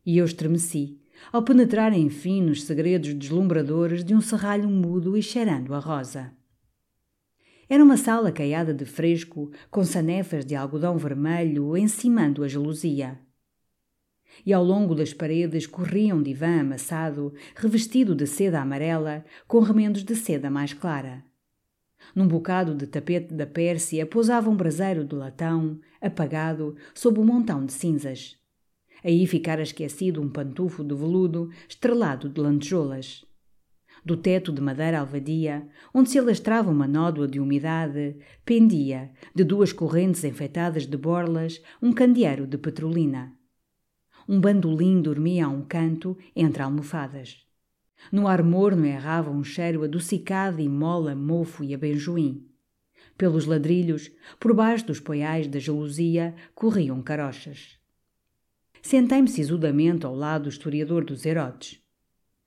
[0.03, 0.99] E eu estremeci,
[1.31, 6.33] ao penetrar enfim nos segredos deslumbradores de um serralho mudo e cheirando a rosa.
[7.69, 13.19] Era uma sala caiada de fresco, com sanefas de algodão vermelho encimando a gelosia
[14.45, 20.03] e ao longo das paredes corria um divã amassado, revestido de seda amarela, com remendos
[20.03, 21.23] de seda mais clara.
[22.15, 27.65] Num bocado de tapete da Pérsia pousava um braseiro de latão, apagado, sob um montão
[27.65, 28.37] de cinzas.
[29.03, 33.25] Aí ficara esquecido um pantufo de veludo, estrelado de lantejoulas.
[34.03, 39.73] Do teto de madeira alvadia, onde se alastrava uma nódoa de umidade, pendia, de duas
[39.73, 43.38] correntes enfeitadas de borlas, um candeeiro de petrolina.
[44.31, 47.43] Um bandolim dormia a um canto, entre almofadas.
[48.11, 52.47] No ar morno errava um cheiro adocicado e mola, mofo e abenjoim.
[53.17, 57.79] Pelos ladrilhos, por baixo dos poiais da gelosia, corriam carochas.
[58.83, 61.81] Sentei-me sisudamente ao lado do historiador dos Herodes.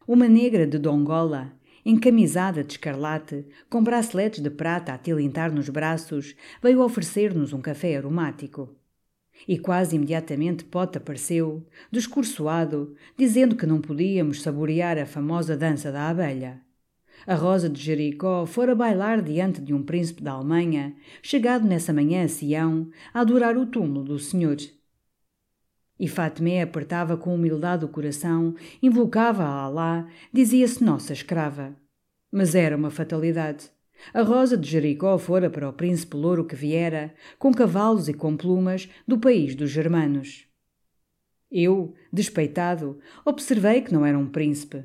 [0.07, 1.53] Uma negra de dongola,
[1.85, 7.97] encamisada de escarlate, com braceletes de prata a tilintar nos braços, veio oferecer-nos um café
[7.97, 8.73] aromático.
[9.47, 16.09] E quase imediatamente Pote apareceu, descursoado, dizendo que não podíamos saborear a famosa dança da
[16.09, 16.61] abelha.
[17.27, 22.25] A Rosa de Jericó fora bailar diante de um príncipe da Alemanha, chegado nessa manhã
[22.25, 24.57] a Sião, a adorar o túmulo do Senhor.
[25.99, 31.77] E Fatmé apertava com humildade o coração, invocava a Alá, dizia-se nossa escrava.
[32.31, 33.71] Mas era uma fatalidade.
[34.13, 38.37] A rosa de Jericó fora para o príncipe louro que viera, com cavalos e com
[38.37, 40.47] plumas, do país dos germanos.
[41.51, 44.85] Eu, despeitado, observei que não era um príncipe.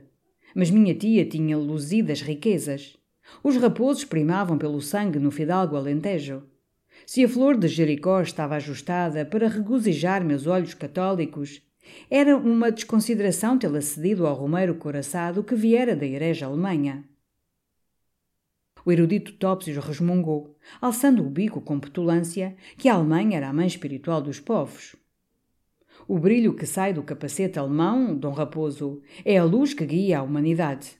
[0.53, 2.97] Mas minha tia tinha luzidas riquezas.
[3.43, 6.43] Os raposos primavam pelo sangue no fidalgo alentejo.
[7.05, 11.61] Se a flor de Jericó estava ajustada para regozijar meus olhos católicos,
[12.09, 17.05] era uma desconsideração tê-la cedido ao romeiro coraçado que viera da Igreja Alemanha.
[18.87, 23.67] O erudito Topsius resmungou, alçando o bico com petulância, que a Alemanha era a mãe
[23.67, 24.95] espiritual dos povos.
[26.07, 30.23] O brilho que sai do capacete alemão, Dom Raposo, é a luz que guia a
[30.23, 30.97] humanidade.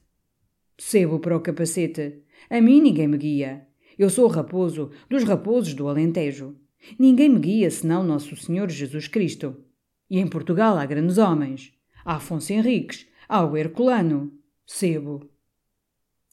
[0.78, 2.22] Sebo para o capacete.
[2.50, 3.66] A mim ninguém me guia.
[3.98, 6.58] Eu sou o raposo dos raposos do Alentejo.
[7.00, 9.64] Ninguém me guia senão Nosso Senhor Jesus Cristo.
[10.10, 11.72] E em Portugal há grandes homens.
[12.04, 14.34] Há Afonso Henriques, há o Herculano.
[14.66, 15.30] Sebo.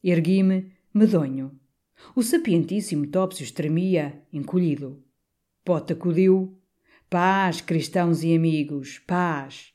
[0.03, 1.51] Ergui-me medonho.
[2.15, 5.03] O sapientíssimo Topsius tremia, encolhido.
[5.65, 6.57] Pota acudiu.
[7.11, 9.73] Paz, cristãos e amigos, paz.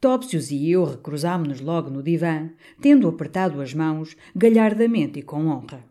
[0.00, 2.50] Topsius e eu recruzámo-nos logo no divã,
[2.80, 5.84] tendo apertado as mãos, galhardamente e com honra.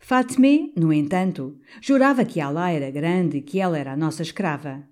[0.00, 4.89] Fatme, no entanto, jurava que Alá era grande e que ela era a nossa escrava.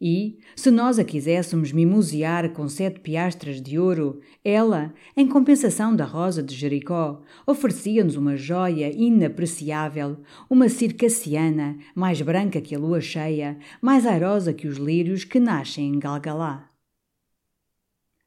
[0.00, 6.04] E, se nós a quiséssemos mimosear com sete piastras de ouro, ela, em compensação da
[6.04, 10.18] rosa de Jericó, oferecia-nos uma joia inapreciável,
[10.48, 15.88] uma circassiana, mais branca que a lua cheia, mais airosa que os lírios que nascem
[15.88, 16.70] em Galgalá.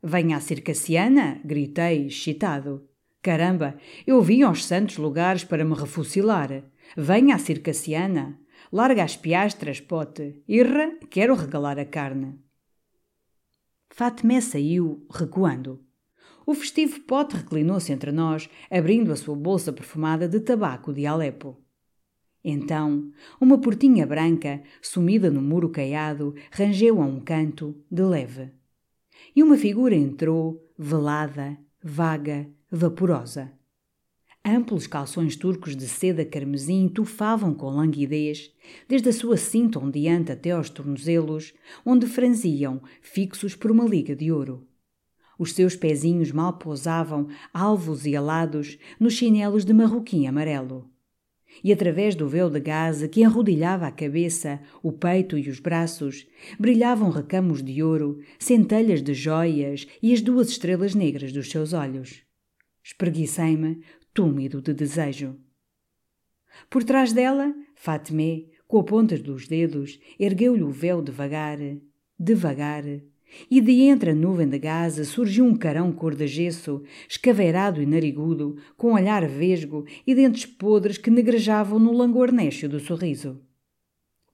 [0.03, 1.39] Venha a circassiana!
[1.45, 2.85] gritei, excitado.
[3.21, 6.63] Caramba, eu vim aos santos lugares para me refucilar.
[6.97, 8.40] Venha a circassiana!
[8.71, 10.41] Larga as piastras, pote.
[10.47, 12.39] Irra, quero regalar a carne.
[13.89, 15.83] Fatmé saiu, recuando.
[16.45, 21.61] O festivo pote reclinou-se entre nós, abrindo a sua bolsa perfumada de tabaco de Alepo.
[22.43, 28.51] Então, uma portinha branca, sumida no muro caiado, rangeu a um canto, de leve.
[29.35, 33.51] E uma figura entrou, velada, vaga, vaporosa.
[34.43, 38.51] Amplos calções turcos de seda carmesim tufavam com languidez,
[38.89, 41.53] desde a sua cinta ondeante até aos tornozelos,
[41.85, 44.67] onde franziam, fixos por uma liga de ouro.
[45.37, 50.89] Os seus pezinhos mal pousavam, alvos e alados, nos chinelos de marroquim amarelo.
[51.63, 56.25] E através do véu de gaze que enrodilhava a cabeça, o peito e os braços,
[56.59, 62.23] brilhavam recamos de ouro, centelhas de joias e as duas estrelas negras dos seus olhos.
[62.83, 63.83] Espreguicei-me,
[64.13, 65.37] túmido de desejo.
[66.69, 71.57] Por trás dela, Fatmé, com a ponta dos dedos, ergueu-lhe o véu devagar,
[72.19, 72.83] devagar,
[73.49, 77.85] e de entre a nuvem de gaze surgiu um carão cor de gesso, escaveirado e
[77.85, 83.41] narigudo, com olhar vesgo e dentes podres que negrejavam no langor nécio do sorriso.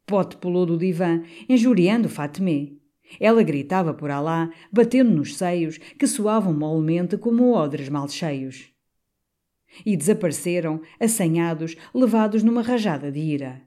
[0.05, 2.71] Pote pulou do divã, injuriando Fatmé.
[3.19, 8.75] Ela gritava por Alá, batendo nos seios, que soavam molemente como odres mal cheios
[9.86, 13.61] e desapareceram, assanhados, levados numa rajada de ira.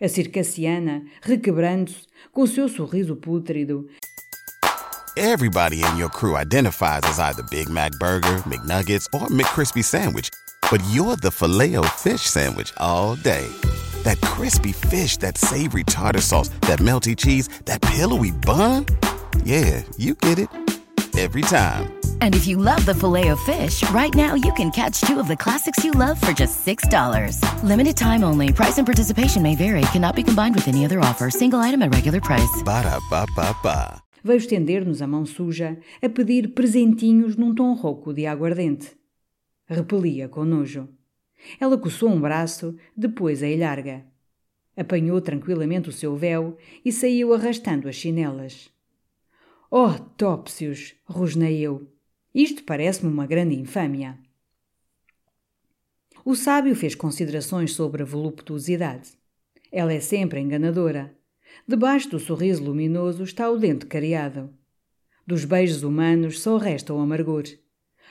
[0.00, 3.86] A circassiana, requebrando-se, com o seu sorriso pútrido.
[5.16, 10.30] Everybody in your crew identifies as either Big Mac Burger, McNuggets, or McCrispy Sandwich,
[10.70, 13.46] but you're the filet fish Sandwich all day.
[14.04, 18.86] That crispy fish, that savory tartar sauce, that melty cheese, that pillowy bun.
[19.44, 20.48] Yeah, you get it
[21.18, 21.99] every time.
[22.20, 25.28] And if you love the filet of fish, right now you can catch two of
[25.28, 26.82] the classics you love for just $6.
[27.62, 28.52] Limited time only.
[28.52, 29.82] Price and participation may vary.
[29.92, 31.30] Cannot be combined with any other offer.
[31.30, 32.62] Single item at regular price.
[32.64, 34.02] Ba da ba ba ba.
[34.22, 38.96] Veio estender-nos a mão suja a pedir presentinhos num tom rouco de aguardente.
[39.66, 40.88] Repelia com nojo.
[41.58, 44.04] Ela coçou um braço, depois a ilharga.
[44.76, 48.70] Apanhou tranquilamente o seu véu e saiu arrastando as chinelas.
[49.70, 50.94] Oh, Topsius!
[51.06, 51.88] rosnei eu.
[52.34, 54.16] Isto parece-me uma grande infâmia.
[56.24, 59.10] O sábio fez considerações sobre a voluptuosidade.
[59.72, 61.12] Ela é sempre enganadora.
[61.66, 64.52] Debaixo do sorriso luminoso está o dente cariado.
[65.26, 67.44] Dos beijos humanos só resta o amargor.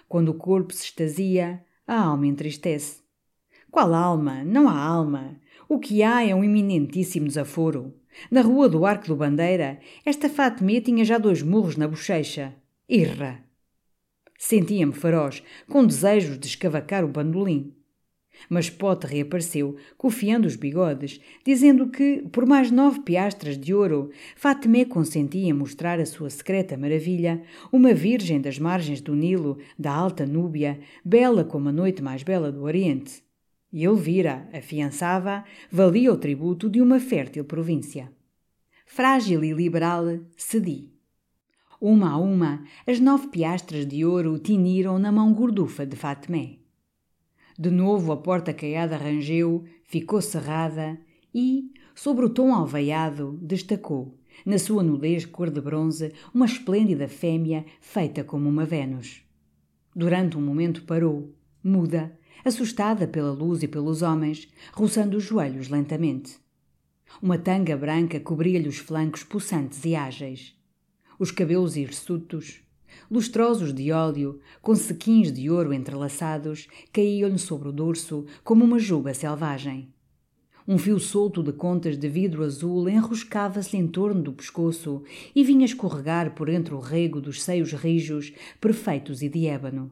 [0.07, 3.01] Quando o corpo se extasia, a alma entristece.
[3.71, 4.43] Qual alma?
[4.43, 5.39] Não há alma.
[5.67, 7.93] O que há é um iminentíssimo desaforo.
[8.29, 12.53] Na rua do Arco do Bandeira, esta Fatemé tinha já dois murros na bochecha.
[12.87, 13.48] Irra!
[14.41, 17.73] Sentia-me feroz, com desejos de escavacar o bandolim.
[18.49, 24.85] Mas Pote reapareceu, cofiando os bigodes, dizendo que, por mais nove piastras de ouro, Fatemé
[24.85, 30.79] consentia mostrar a sua secreta maravilha, uma virgem das margens do Nilo, da Alta Núbia,
[31.03, 33.21] bela como a noite mais bela do Oriente.
[33.73, 38.09] E Elvira, afiançava, valia o tributo de uma fértil província.
[38.85, 40.05] Frágil e liberal,
[40.37, 40.98] cedi.
[41.81, 46.57] Uma a uma, as nove piastras de ouro tiniram na mão gordufa de Fatemé.
[47.57, 50.99] De novo a porta caiada rangeu, ficou cerrada
[51.33, 57.63] e, sobre o tom alveiado, destacou, na sua nudez cor de bronze, uma esplêndida fêmea
[57.79, 59.21] feita como uma Vênus.
[59.95, 62.13] Durante um momento parou, muda,
[62.43, 66.37] assustada pela luz e pelos homens, roçando os joelhos lentamente.
[67.21, 70.58] Uma tanga branca cobria-lhe os flancos possantes e ágeis
[71.19, 72.61] os cabelos hirsutos,
[73.11, 79.13] lustrosos de óleo, com sequins de ouro entrelaçados, caíam-lhe sobre o dorso como uma juba
[79.13, 79.93] selvagem.
[80.65, 85.03] Um fio solto de contas de vidro azul enroscava-se em torno do pescoço
[85.35, 89.91] e vinha escorregar por entre o rego dos seios rijos, perfeitos e de ébano.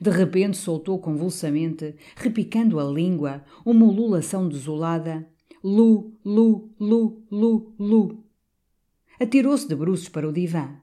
[0.00, 5.28] De repente soltou convulsamente, repicando a língua, uma ululação desolada.
[5.62, 8.24] Lu, lu, lu, lu, lu.
[9.22, 10.80] Atirou-se de bruços para o divã.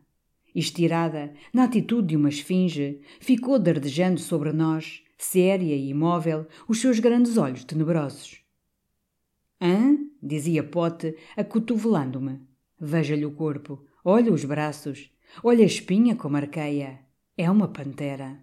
[0.56, 7.00] Estirada, na atitude de uma esfinge, ficou dardejando sobre nós, séria e imóvel, os seus
[7.00, 8.42] grandes olhos tenebrosos.
[9.60, 9.98] Hã?
[10.24, 12.40] dizia Pote, acotovelando-me.
[12.80, 15.12] Veja-lhe o corpo, olha os braços,
[15.44, 16.98] olha a espinha como arqueia.
[17.36, 18.40] É uma pantera.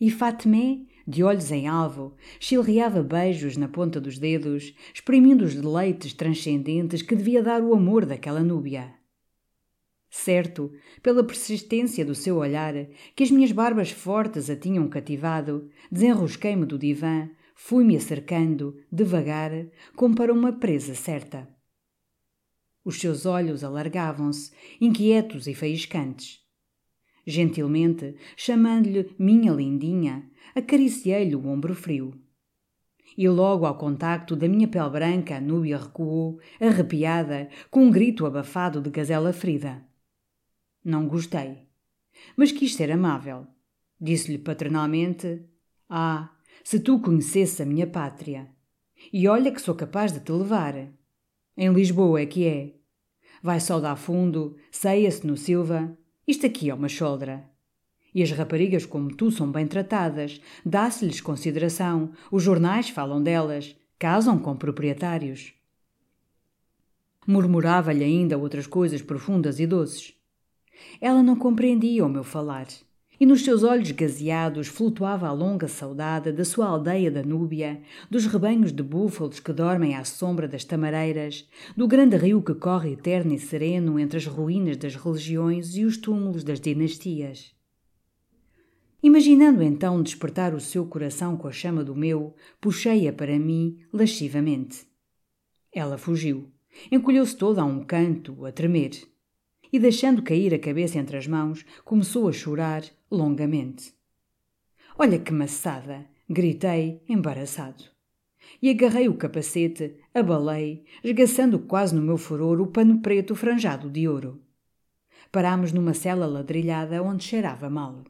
[0.00, 6.12] E Fatmé, de olhos em alvo, chilreava beijos na ponta dos dedos, exprimindo os deleites
[6.14, 8.94] transcendentes que devia dar o amor daquela núbia.
[10.08, 12.72] Certo, pela persistência do seu olhar,
[13.16, 19.50] que as minhas barbas fortes a tinham cativado, desenrosquei-me do divã, fui-me acercando, devagar,
[19.96, 21.48] como para uma presa certa.
[22.84, 26.40] Os seus olhos alargavam-se, inquietos e faiscantes.
[27.26, 32.14] Gentilmente, chamando-lhe minha lindinha, acariciei-lhe o ombro frio.
[33.16, 38.26] E logo ao contacto da minha pele branca, a núbia recuou, arrepiada, com um grito
[38.26, 39.84] abafado de gazela ferida.
[40.84, 41.68] Não gostei.
[42.36, 43.46] Mas quis ser amável.
[44.00, 45.42] Disse-lhe paternalmente:
[45.88, 46.30] Ah,
[46.62, 48.48] se tu conhecesses a minha pátria.
[49.12, 50.74] E olha que sou capaz de te levar.
[51.56, 52.74] Em Lisboa é que é.
[53.42, 55.96] Vai só dar fundo, ceia-se no Silva.
[56.26, 57.53] Isto aqui é uma choldra.
[58.14, 64.38] E as raparigas como tu são bem tratadas, dá-se-lhes consideração, os jornais falam delas, casam
[64.38, 65.52] com proprietários.
[67.26, 70.14] Murmurava-lhe ainda outras coisas profundas e doces.
[71.00, 72.66] Ela não compreendia o meu falar,
[73.18, 78.26] e nos seus olhos gazeados flutuava a longa saudade da sua aldeia da Núbia, dos
[78.26, 83.32] rebanhos de búfalos que dormem à sombra das tamareiras, do grande rio que corre eterno
[83.32, 87.53] e sereno entre as ruínas das religiões e os túmulos das dinastias.
[89.04, 94.86] Imaginando então despertar o seu coração com a chama do meu, puxei-a para mim lascivamente.
[95.70, 96.50] Ela fugiu.
[96.90, 98.92] Encolheu-se toda a um canto, a tremer
[99.70, 103.92] e, deixando cair a cabeça entre as mãos, começou a chorar longamente.
[104.98, 106.06] Olha que maçada!
[106.26, 107.84] gritei, embaraçado.
[108.62, 114.08] E agarrei o capacete, abalei, esgaçando quase no meu furor o pano preto franjado de
[114.08, 114.40] ouro.
[115.30, 118.02] Parámos numa cela ladrilhada onde cheirava mal.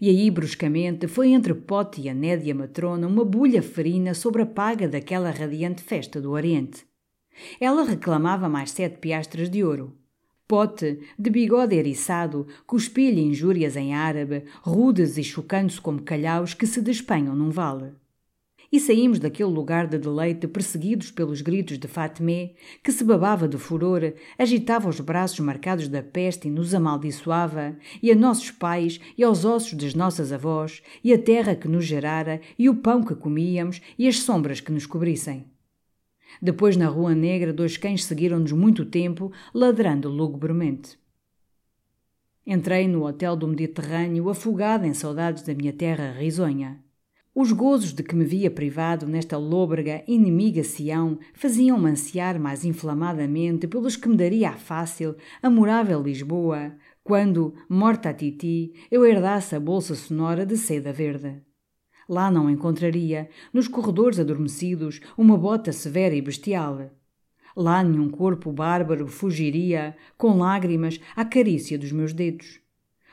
[0.00, 4.46] E aí, bruscamente, foi entre Pote e a nédia matrona uma bulha ferina sobre a
[4.46, 6.86] paga daquela radiante festa do Oriente.
[7.60, 9.96] Ela reclamava mais sete piastras de ouro.
[10.46, 16.80] Pote, de bigode eriçado, cuspia-lhe injúrias em árabe, rudes e chocando-se como calhaus que se
[16.80, 17.92] despenham num vale.
[18.70, 22.52] E saímos daquele lugar de deleite perseguidos pelos gritos de Fatmé,
[22.82, 28.10] que se babava de furor, agitava os braços marcados da peste e nos amaldiçoava, e
[28.10, 32.42] a nossos pais, e aos ossos das nossas avós, e a terra que nos gerara,
[32.58, 35.46] e o pão que comíamos, e as sombras que nos cobrissem.
[36.42, 40.98] Depois, na Rua Negra, dois cães seguiram-nos muito tempo, ladrando lugubremente.
[42.46, 46.82] Entrei no hotel do Mediterrâneo, afogada em saudades da minha terra risonha.
[47.40, 53.68] Os gozos de que me via privado nesta lôbrega, inimiga Sião faziam-me ansiar mais inflamadamente
[53.68, 56.72] pelos que me daria a fácil, amorável Lisboa,
[57.04, 61.40] quando, morta a titi, eu herdasse a bolsa sonora de seda verde.
[62.08, 66.90] Lá não encontraria, nos corredores adormecidos, uma bota severa e bestial.
[67.56, 72.60] Lá nenhum corpo bárbaro fugiria, com lágrimas, à carícia dos meus dedos.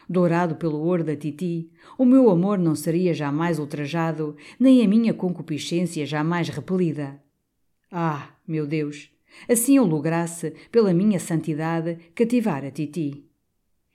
[0.08, 5.14] Dourado pelo ouro da titi, o meu amor não seria jamais ultrajado, nem a minha
[5.14, 7.20] concupiscência jamais repelida.
[7.91, 9.10] Ah, meu Deus!
[9.49, 13.26] Assim eu lograsse, pela minha santidade, cativar a titi.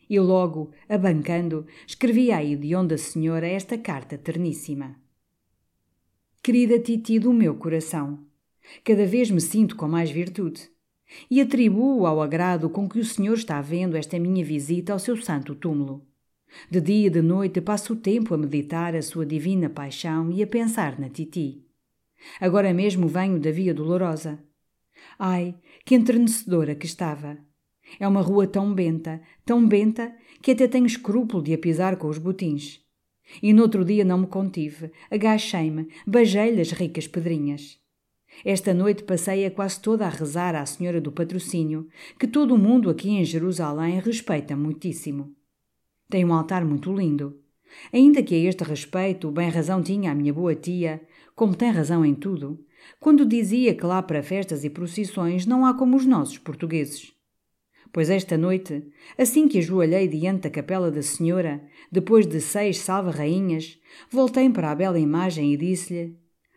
[0.09, 4.97] E logo, abancando, escrevi à hedionda senhora esta carta terníssima.
[6.43, 8.19] Querida Titi do meu coração,
[8.83, 10.70] cada vez me sinto com mais virtude
[11.31, 15.17] e atribuo ao agrado com que o Senhor está vendo esta minha visita ao seu
[15.17, 16.07] santo túmulo.
[16.71, 20.43] De dia e de noite passo o tempo a meditar a sua divina paixão e
[20.43, 21.65] a pensar na Titi.
[22.41, 24.39] Agora mesmo venho da Via Dolorosa.
[25.19, 25.55] Ai,
[25.85, 27.39] que entrenecedora que estava!
[27.99, 32.09] É uma rua tão benta, tão benta, que até tenho escrúpulo de a pisar com
[32.09, 32.81] os botins.
[33.43, 37.79] E no outro dia não me contive, agachei-me, beijei-lhe as ricas pedrinhas.
[38.45, 41.89] Esta noite passei-a quase toda a rezar à Senhora do Patrocínio,
[42.19, 45.35] que todo o mundo aqui em Jerusalém respeita muitíssimo.
[46.09, 47.39] Tem um altar muito lindo.
[47.93, 51.01] Ainda que a este respeito bem razão tinha a minha boa tia,
[51.35, 52.59] como tem razão em tudo,
[52.99, 57.15] quando dizia que lá para festas e procissões não há como os nossos portugueses
[57.93, 58.85] pois esta noite,
[59.19, 63.79] assim que ajoelhei diante da capela da Senhora, depois de seis salva-rainhas,
[64.11, 66.17] voltei para a bela imagem e disse-lhe: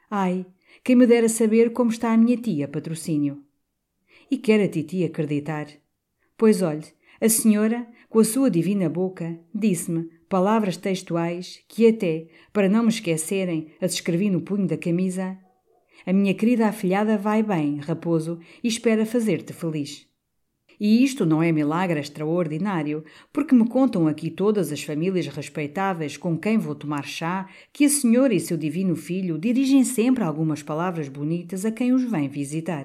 [0.09, 0.45] Ai,
[0.83, 3.41] quem me dera saber como está a minha tia patrocínio.
[4.29, 5.67] E quer a titi acreditar.
[6.37, 6.85] Pois olhe,
[7.21, 12.89] a senhora, com a sua divina boca, disse-me palavras textuais que até, para não me
[12.89, 15.37] esquecerem, as escrevi no punho da camisa.
[16.05, 20.05] A minha querida afilhada vai bem, raposo, e espera fazer-te feliz.
[20.85, 26.37] E isto não é milagre extraordinário, porque me contam aqui todas as famílias respeitáveis com
[26.37, 31.07] quem vou tomar chá que a Senhora e seu Divino Filho dirigem sempre algumas palavras
[31.07, 32.83] bonitas a quem os vem visitar.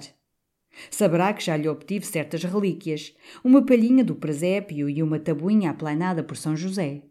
[0.88, 6.22] Saberá que já lhe obtive certas relíquias, uma palhinha do presépio e uma tabuinha aplanada
[6.22, 7.02] por São José.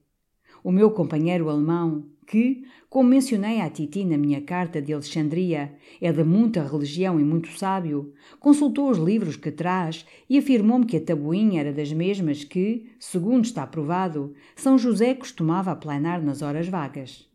[0.63, 6.11] O meu companheiro alemão, que, como mencionei à Titi na minha carta de Alexandria, é
[6.11, 11.01] de muita religião e muito sábio, consultou os livros que traz e afirmou-me que a
[11.01, 17.25] tabuinha era das mesmas que, segundo está provado, São José costumava aplanar nas horas vagas.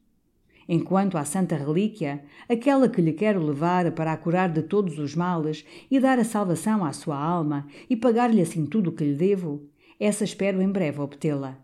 [0.69, 5.15] Enquanto à Santa Relíquia, aquela que lhe quero levar para a curar de todos os
[5.15, 9.15] males e dar a salvação à sua alma e pagar-lhe assim tudo o que lhe
[9.15, 9.69] devo,
[9.99, 11.59] essa espero em breve obtê-la.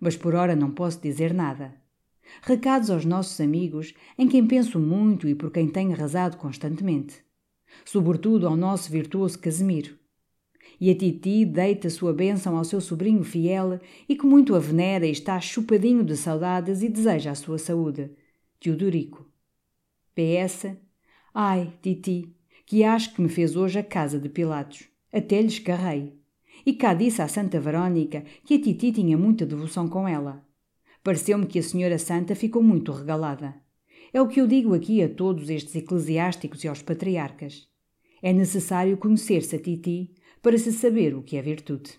[0.00, 1.87] Mas por ora não posso dizer nada.
[2.42, 7.16] Recados aos nossos amigos, em quem penso muito e por quem tenho rezado constantemente.
[7.84, 9.96] Sobretudo ao nosso virtuoso Casimiro.
[10.80, 15.06] E a Titi deita sua bênção ao seu sobrinho fiel e que muito a venera
[15.06, 18.10] e está chupadinho de saudades e deseja a sua saúde.
[18.60, 19.26] Teodorico.
[20.14, 20.76] PS.
[21.34, 22.32] Ai, Titi,
[22.64, 24.88] que acho que me fez hoje a casa de Pilatos.
[25.12, 26.16] Até lhe escarrei.
[26.64, 30.46] E cá disse à Santa Verónica que a Titi tinha muita devoção com ela.
[31.08, 33.54] Pareceu-me que a Senhora Santa ficou muito regalada.
[34.12, 37.66] É o que eu digo aqui a todos estes eclesiásticos e aos patriarcas.
[38.20, 41.98] É necessário conhecer-se a Titi para se saber o que é virtude.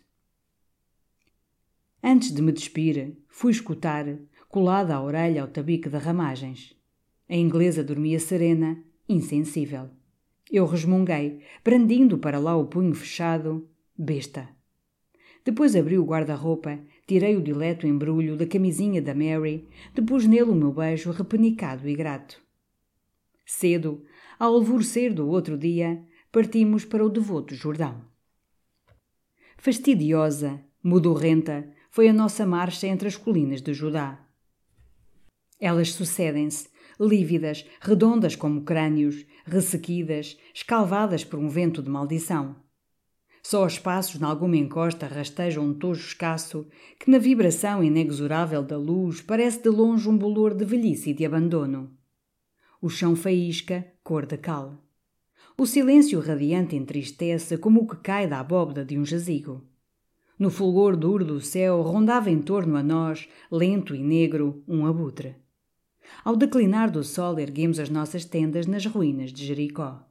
[2.04, 4.06] Antes de me despir, fui escutar,
[4.48, 6.78] colada à orelha ao tabique de ramagens.
[7.28, 8.78] A inglesa dormia serena,
[9.10, 9.90] insensível.
[10.52, 13.68] Eu resmunguei, brandindo para lá o punho fechado.
[13.98, 14.48] Besta.
[15.44, 16.80] Depois abri o guarda-roupa,
[17.10, 21.96] tirei o dileto embrulho da camisinha da Mary, depus nele o meu beijo repenicado e
[21.96, 22.40] grato.
[23.44, 24.06] Cedo,
[24.38, 28.06] ao alvorecer do outro dia, partimos para o devoto Jordão.
[29.58, 34.24] Fastidiosa, mudorrenta, foi a nossa marcha entre as colinas de Judá.
[35.60, 42.56] Elas sucedem-se, lívidas, redondas como crânios, ressequidas, escalvadas por um vento de maldição.
[43.42, 46.68] Só aos passos, nalguma encosta, rasteja um tojo escasso,
[47.00, 51.26] que na vibração inexorável da luz parece de longe um bolor de velhice e de
[51.26, 51.92] abandono.
[52.82, 54.78] O chão faísca, cor de cal.
[55.58, 59.64] O silêncio radiante entristece como o que cai da abóbada de um jazigo.
[60.38, 65.36] No fulgor duro do céu rondava em torno a nós, lento e negro, um abutre.
[66.24, 70.09] Ao declinar do sol erguemos as nossas tendas nas ruínas de Jericó.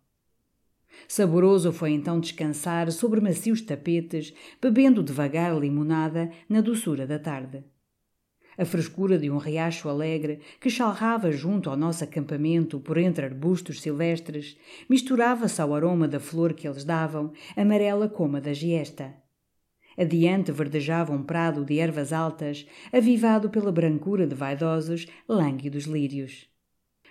[1.06, 7.64] Saboroso foi então descansar sobre macios tapetes, bebendo devagar limonada na doçura da tarde.
[8.58, 13.80] A frescura de um riacho alegre que chalrava junto ao nosso acampamento por entre arbustos
[13.80, 14.56] silvestres
[14.90, 19.14] misturava-se ao aroma da flor que eles davam, amarela como a da giesta.
[19.96, 26.48] Adiante verdejava um prado de ervas altas, avivado pela brancura de vaidosos, lânguidos lírios.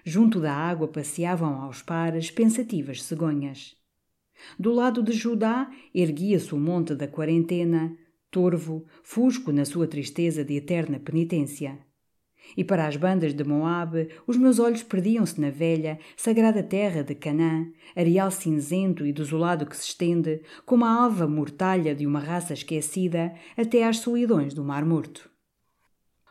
[0.09, 3.75] Junto da água passeavam aos pares pensativas cegonhas.
[4.57, 7.93] Do lado de Judá erguia-se o monte da quarentena,
[8.31, 11.77] torvo, fusco na sua tristeza de eterna penitência.
[12.55, 17.13] E para as bandas de Moabe, os meus olhos perdiam-se na velha, sagrada terra de
[17.13, 22.53] Canaã, areal cinzento e desolado que se estende, como a alva mortalha de uma raça
[22.53, 25.29] esquecida, até às solidões do Mar Morto.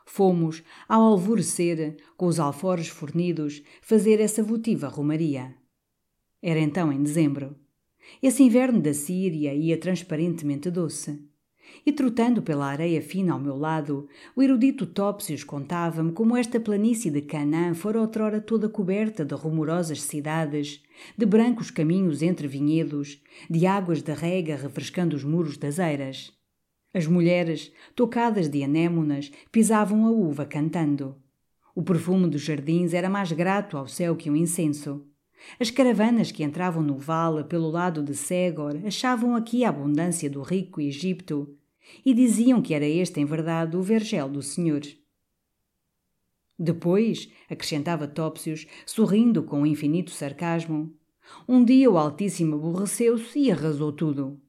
[0.07, 5.55] Fomos, ao alvorecer, com os alforres fornidos, fazer essa votiva romaria.
[6.41, 7.55] Era então em dezembro.
[8.23, 11.21] Esse inverno da Síria ia transparentemente doce
[11.85, 17.11] e trotando pela areia fina ao meu lado, o erudito Topsius contava-me como esta planície
[17.11, 20.83] de Canaã fora outrora toda coberta de rumorosas cidades,
[21.17, 26.36] de brancos caminhos entre vinhedos, de águas de rega refrescando os muros das eiras.
[26.93, 31.17] As mulheres, tocadas de anémonas, pisavam a uva cantando.
[31.75, 35.07] O perfume dos jardins era mais grato ao céu que um incenso.
[35.61, 40.41] As caravanas que entravam no vale pelo lado de Ségor achavam aqui a abundância do
[40.41, 41.55] rico Egito
[42.05, 44.83] e diziam que era este, em verdade, o vergel do Senhor.
[46.59, 50.95] Depois, acrescentava Topsius, sorrindo com infinito sarcasmo,
[51.47, 54.41] um dia o Altíssimo aborreceu-se e arrasou tudo.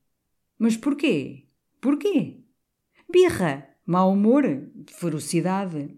[0.58, 1.47] Mas porquê?
[1.88, 2.42] Porquê?
[3.10, 4.44] Birra, mau humor,
[4.88, 5.98] ferocidade.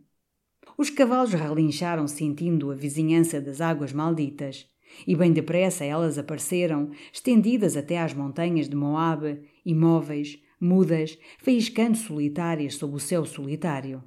[0.78, 4.70] Os cavalos relincharam sentindo a vizinhança das águas malditas,
[5.08, 12.76] e bem depressa elas apareceram, estendidas até às montanhas de Moabe, imóveis, mudas, faiscando solitárias
[12.76, 14.04] sob o céu solitário.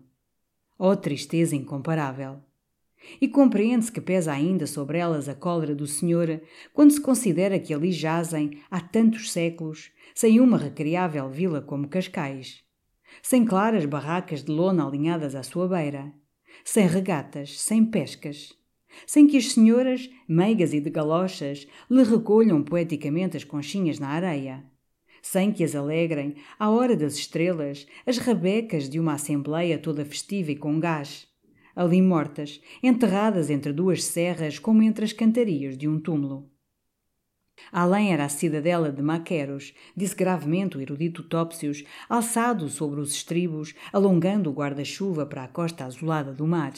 [0.78, 2.38] Oh tristeza incomparável!
[3.20, 6.40] E compreende-se que pesa ainda sobre elas a cólera do Senhor
[6.72, 12.62] quando se considera que ali jazem há tantos séculos, sem uma recriável vila como Cascais,
[13.22, 16.12] sem claras barracas de lona alinhadas à sua beira,
[16.64, 18.52] sem regatas, sem pescas,
[19.06, 24.64] sem que as senhoras, meigas e de galochas, lhe recolham poeticamente as conchinhas na areia,
[25.22, 30.50] sem que as alegrem, à hora das estrelas, as rabecas de uma assembleia toda festiva
[30.50, 31.30] e com gás
[31.74, 36.51] ali mortas, enterradas entre duas serras como entre as cantarias de um túmulo.
[37.70, 43.74] Além era a cidadela de Maqueros, disse gravemente o erudito Topsius, alçado sobre os estribos,
[43.92, 46.72] alongando o guarda-chuva para a costa azulada do mar.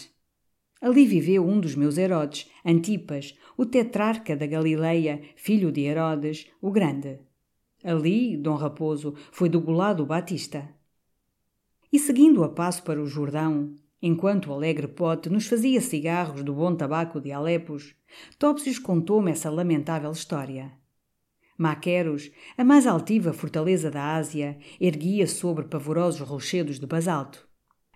[0.81, 6.71] Ali viveu um dos meus Herodes, Antipas, o tetrarca da Galileia, filho de Herodes, o
[6.71, 7.21] Grande.
[7.83, 10.69] Ali, Dom Raposo, foi degolado Batista.
[11.93, 13.75] E seguindo a passo para o Jordão,
[14.07, 17.95] Enquanto o alegre pote nos fazia cigarros do bom tabaco de Alepos,
[18.39, 20.73] Topsius contou-me essa lamentável história.
[21.57, 27.49] Maqueros, a mais altiva fortaleza da Ásia, erguia sobre pavorosos rochedos de basalto.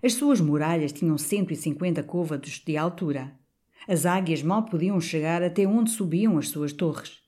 [0.03, 3.39] As suas muralhas tinham 150 côvados de altura.
[3.87, 7.21] As águias mal podiam chegar até onde subiam as suas torres.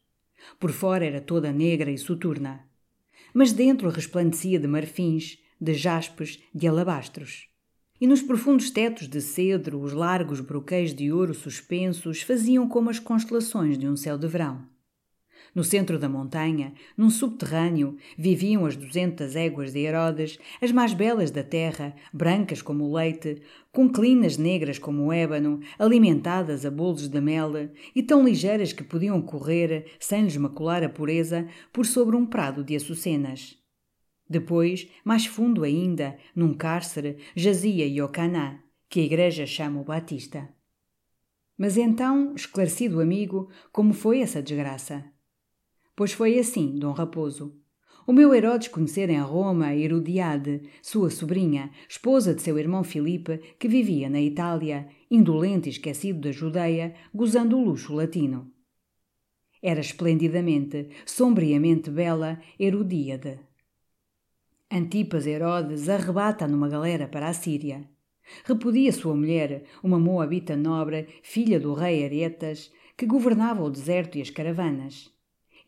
[0.58, 2.66] Por fora era toda negra e soturna.
[3.34, 7.49] Mas dentro resplandecia de marfins, de jaspes, de alabastros
[8.00, 12.98] e nos profundos tetos de cedro os largos broqueios de ouro suspensos faziam como as
[12.98, 14.70] constelações de um céu de verão.
[15.54, 21.30] No centro da montanha, num subterrâneo, viviam as duzentas éguas de Herodes, as mais belas
[21.30, 23.42] da terra, brancas como o leite,
[23.72, 27.52] com clinas negras como o ébano, alimentadas a bolos de mel
[27.94, 32.62] e tão ligeiras que podiam correr, sem lhes macular a pureza, por sobre um prado
[32.62, 33.59] de açucenas.
[34.30, 40.48] Depois, mais fundo ainda, num cárcere, jazia Iocaná, que a igreja chama o Batista.
[41.58, 45.04] Mas então, esclarecido amigo, como foi essa desgraça?
[45.96, 47.60] Pois foi assim, Dom Raposo.
[48.06, 53.66] O meu Herodes conhecera em Roma Herodiade, sua sobrinha, esposa de seu irmão Filipe, que
[53.66, 58.48] vivia na Itália, indolente e esquecido da Judeia, gozando o luxo latino.
[59.60, 63.49] Era esplendidamente, sombriamente bela Herodíade.
[64.72, 67.90] Antipas Herodes arrebata numa galera para a Síria.
[68.44, 74.22] Repudia sua mulher, uma moabita nobre, filha do rei Aretas, que governava o deserto e
[74.22, 75.12] as caravanas.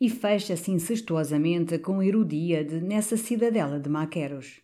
[0.01, 4.61] E fecha-se incestuosamente com Herodíade nessa cidadela de Maqueros.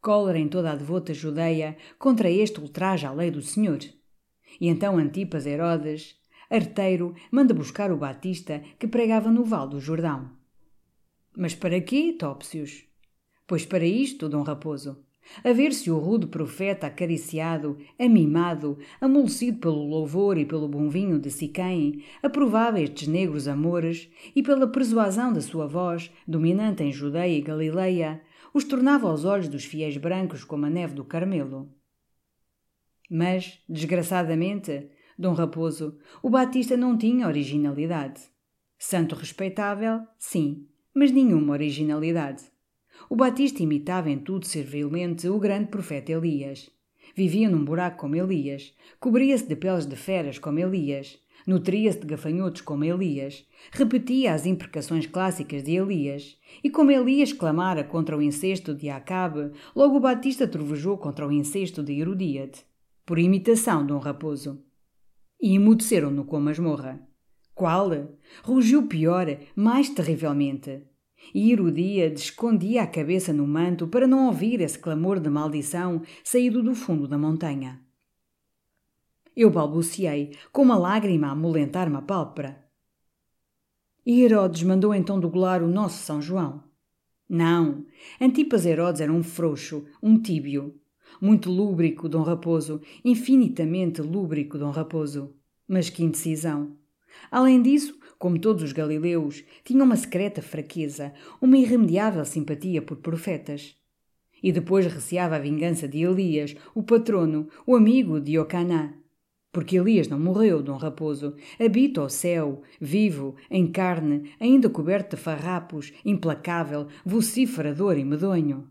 [0.00, 3.80] Cólera em toda a devota judeia contra este ultraje à lei do Senhor.
[4.58, 6.18] E então Antipas Herodes,
[6.48, 10.30] arteiro, manda buscar o Batista que pregava no Val do Jordão.
[11.36, 12.89] Mas para quê, Topsius?
[13.50, 15.04] Pois para isto, Dom Raposo,
[15.42, 21.32] a ver-se o rude profeta acariciado, amimado, amolecido pelo louvor e pelo bom vinho de
[21.32, 27.40] Siquém, aprovava estes negros amores e pela persuasão da sua voz, dominante em Judeia e
[27.40, 28.22] Galileia,
[28.54, 31.74] os tornava aos olhos dos fiéis brancos como a neve do Carmelo.
[33.10, 34.88] Mas, desgraçadamente,
[35.18, 38.20] Dom Raposo, o Batista não tinha originalidade.
[38.78, 42.49] Santo respeitável, sim, mas nenhuma originalidade.
[43.08, 46.70] O Batista imitava em tudo servilmente o grande profeta Elias.
[47.14, 52.60] Vivia num buraco como Elias, cobria-se de peles de feras como Elias, nutria-se de gafanhotos
[52.60, 58.74] como Elias, repetia as imprecações clássicas de Elias, e como Elias clamara contra o incesto
[58.74, 62.64] de Acabe, logo o Batista trovejou contra o incesto de Herodíade,
[63.04, 64.62] por imitação de um raposo.
[65.40, 67.00] E emudeceram-no com a masmorra.
[67.54, 67.90] Qual?
[68.44, 69.26] Rugiu pior,
[69.56, 70.89] mais terrivelmente
[71.34, 76.62] e Herodíade escondia a cabeça no manto para não ouvir esse clamor de maldição saído
[76.62, 77.80] do fundo da montanha.
[79.36, 82.64] Eu balbuciei, com uma lágrima a amolentar-me a pálpebra.
[84.04, 86.64] E Herodes mandou então degolar o nosso São João.
[87.28, 87.86] Não,
[88.20, 90.74] Antipas Herodes era um frouxo, um tíbio.
[91.20, 95.34] Muito lúbrico, Dom Raposo, infinitamente lúbrico, Dom Raposo.
[95.68, 96.76] Mas que indecisão!
[97.30, 101.10] Além disso, como todos os galileus, tinha uma secreta fraqueza,
[101.40, 103.74] uma irremediável simpatia por profetas.
[104.42, 108.92] E depois receava a vingança de Elias, o patrono, o amigo de Ocaná.
[109.50, 115.22] Porque Elias não morreu, Dom Raposo, habita o céu, vivo, em carne, ainda coberto de
[115.22, 118.68] farrapos, implacável, vociferador e medonho.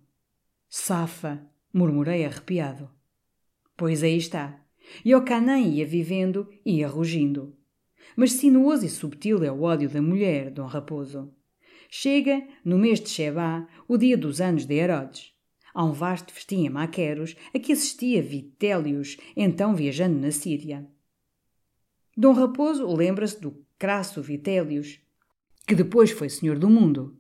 [0.69, 1.41] Safa,
[1.73, 2.87] murmurei arrepiado.
[3.75, 4.63] Pois aí está.
[5.17, 7.57] Ocaná ia vivendo, ia rugindo
[8.19, 11.33] mas sinuoso e subtil é o ódio da mulher, Dom Raposo.
[11.89, 15.31] Chega, no mês de Shebá, o dia dos anos de Herodes.
[15.73, 20.85] Há um vasto festim em Maqueros a que assistia Vitélios, então viajando na Síria.
[22.17, 24.99] Dom Raposo lembra-se do crasso Vitélios,
[25.65, 27.17] que depois foi senhor do mundo.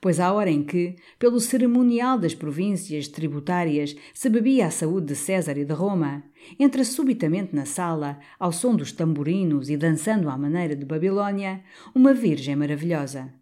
[0.00, 5.16] Pois à hora em que, pelo cerimonial das províncias tributárias, se bebia a saúde de
[5.16, 6.22] César e de Roma,
[6.58, 12.14] entra subitamente na sala, ao som dos tamborinos e dançando à maneira de Babilônia, uma
[12.14, 13.34] virgem maravilhosa.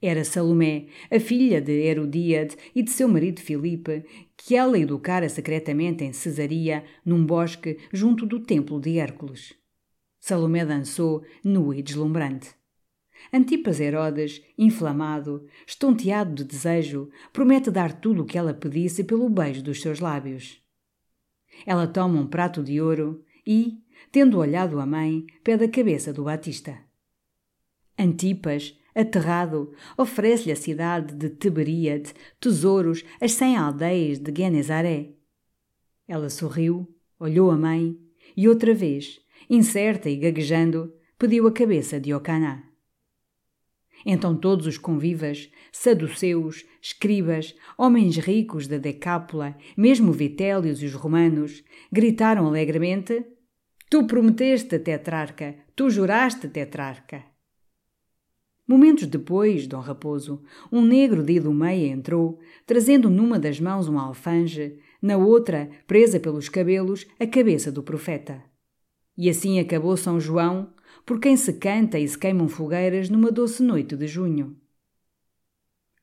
[0.00, 4.04] Era Salomé, a filha de Herodíade e de seu marido Filipe,
[4.36, 9.54] que ela educara secretamente em Cesaria, num bosque junto do templo de Hércules.
[10.20, 12.61] Salomé dançou, nua e deslumbrante.
[13.32, 19.62] Antipas Herodes, inflamado, estonteado de desejo, promete dar tudo o que ela pedisse pelo beijo
[19.62, 20.62] dos seus lábios.
[21.66, 23.78] Ela toma um prato de ouro e,
[24.10, 26.78] tendo olhado a mãe, pede a cabeça do Batista.
[27.98, 35.14] Antipas, Aterrado, oferece-lhe a cidade de Tiberíade, tesouros, as cem aldeias de Genezaré.
[36.06, 37.98] Ela sorriu, olhou a mãe
[38.36, 39.18] e outra vez,
[39.48, 42.71] incerta e gaguejando, pediu a cabeça de Ocaná.
[44.04, 51.62] Então todos os convivas, saduceus, escribas, homens ricos da Decápula, mesmo Vitélios e os romanos,
[51.90, 53.24] gritaram alegremente:
[53.88, 57.24] Tu prometeste, tetrarca, tu juraste, tetrarca.
[58.66, 64.78] Momentos depois, Dom Raposo, um negro de Idumeia entrou, trazendo numa das mãos um alfange,
[65.00, 68.42] na outra, presa pelos cabelos, a cabeça do profeta.
[69.18, 70.72] E assim acabou São João,
[71.04, 74.56] por quem se canta e se queimam fogueiras numa doce noite de junho.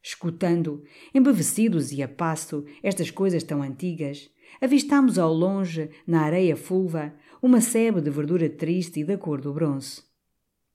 [0.01, 0.83] Escutando,
[1.13, 4.29] embevecidos e a passo, estas coisas tão antigas,
[4.61, 9.53] avistamos ao longe, na areia fulva, uma sebe de verdura triste e da cor do
[9.53, 10.03] bronze.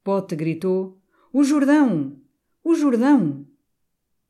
[0.02, 1.00] Pote gritou:
[1.32, 2.20] o Jordão!
[2.62, 3.46] O Jordão!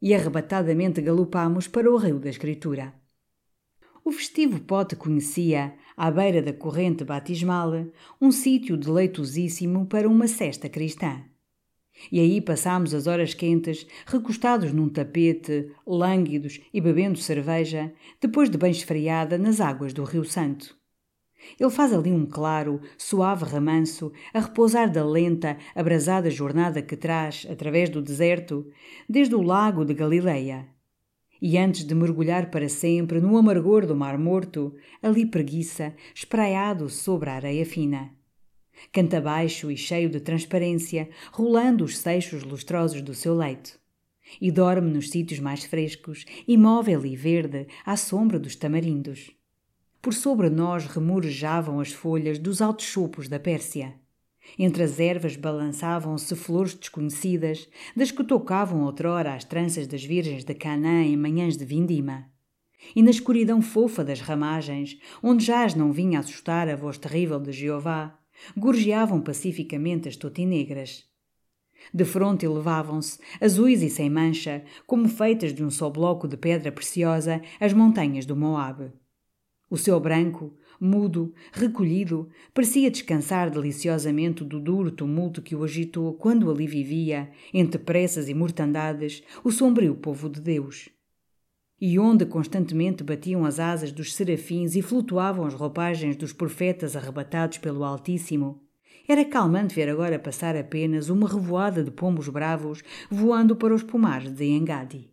[0.01, 2.95] E arrebatadamente galopámos para o rio da Escritura.
[4.07, 7.87] O festivo pote conhecia, à beira da corrente batismal,
[8.21, 11.25] um sítio deleitosíssimo para uma cesta cristã.
[12.13, 18.59] E aí passámos as horas quentes, recostados num tapete, lânguidos e bebendo cerveja, depois de
[18.59, 20.77] bem esfriada nas águas do Rio Santo.
[21.59, 27.47] Ele faz ali um claro, suave remanso, a repousar da lenta, abrasada jornada que traz,
[27.51, 28.71] através do deserto,
[29.09, 30.74] desde o lago de Galileia.
[31.41, 37.31] E antes de mergulhar para sempre no amargor do mar morto, ali preguiça, espraiado sobre
[37.31, 38.11] a areia fina.
[38.93, 43.79] Canta baixo e cheio de transparência, rolando os seixos lustrosos do seu leito.
[44.41, 49.35] E dorme nos sítios mais frescos, imóvel e verde, à sombra dos tamarindos
[50.05, 53.95] por sobre nós remorejavam as folhas dos altos chopos da Pérsia.
[54.59, 60.55] Entre as ervas balançavam-se flores desconhecidas, das que tocavam outrora as tranças das virgens de
[60.55, 62.31] Canaã em manhãs de vindima.
[62.95, 67.53] E na escuridão fofa das ramagens, onde jaz não vinha assustar a voz terrível de
[67.53, 68.19] Jeová,
[68.57, 71.05] gorjeavam pacificamente as totinegras.
[71.93, 76.73] De fronte elevavam-se, azuis e sem mancha, como feitas de um só bloco de pedra
[76.73, 78.93] preciosa, as montanhas do Moabe.
[79.69, 80.55] O seu branco,
[80.85, 87.79] mudo, recolhido, parecia descansar deliciosamente do duro tumulto que o agitou quando ali vivia, entre
[87.79, 90.89] pressas e mortandades, o sombrio povo de Deus.
[91.81, 97.59] E onde constantemente batiam as asas dos serafins e flutuavam as roupagens dos profetas arrebatados
[97.59, 98.63] pelo Altíssimo,
[99.07, 104.33] era calmante ver agora passar apenas uma revoada de pombos bravos voando para os pomares
[104.33, 105.11] de Engadi.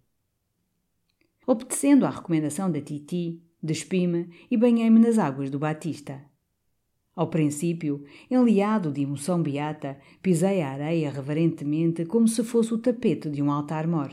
[1.45, 6.22] Obedecendo à recomendação da Titi, Despi-me e banhei-me nas águas do Batista.
[7.16, 13.30] Ao princípio, enliado de emoção beata, pisei a areia reverentemente como se fosse o tapete
[13.30, 14.12] de um altar-mor.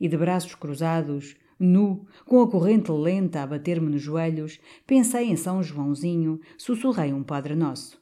[0.00, 5.36] E de braços cruzados, nu, com a corrente lenta a bater-me nos joelhos, pensei em
[5.36, 8.00] São Joãozinho, sussurrei um Padre Nosso.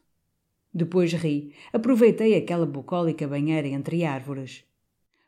[0.72, 4.64] Depois ri, aproveitei aquela bucólica banheira entre árvores.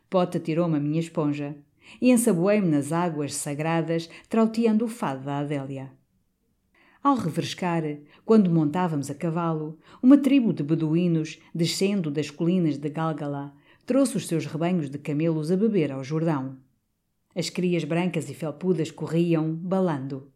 [0.09, 1.57] Pota tirou-me a minha esponja
[2.01, 5.91] e ensaboei-me nas águas sagradas, trauteando o fado da Adélia.
[7.03, 7.83] Ao refrescar,
[8.25, 13.55] quando montávamos a cavalo, uma tribo de beduínos, descendo das colinas de Galgala,
[13.87, 16.59] trouxe os seus rebanhos de camelos a beber ao Jordão.
[17.35, 20.31] As crias brancas e felpudas corriam, balando.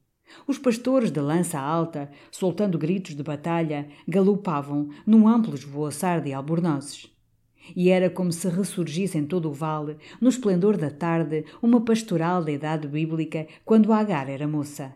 [0.46, 7.11] Os pastores de lança alta, soltando gritos de batalha, galopavam num amplo esvoaçar de albornozes.
[7.76, 12.44] E era como se ressurgisse em todo o vale, no esplendor da tarde, uma pastoral
[12.44, 14.94] da idade bíblica, quando Agar era moça.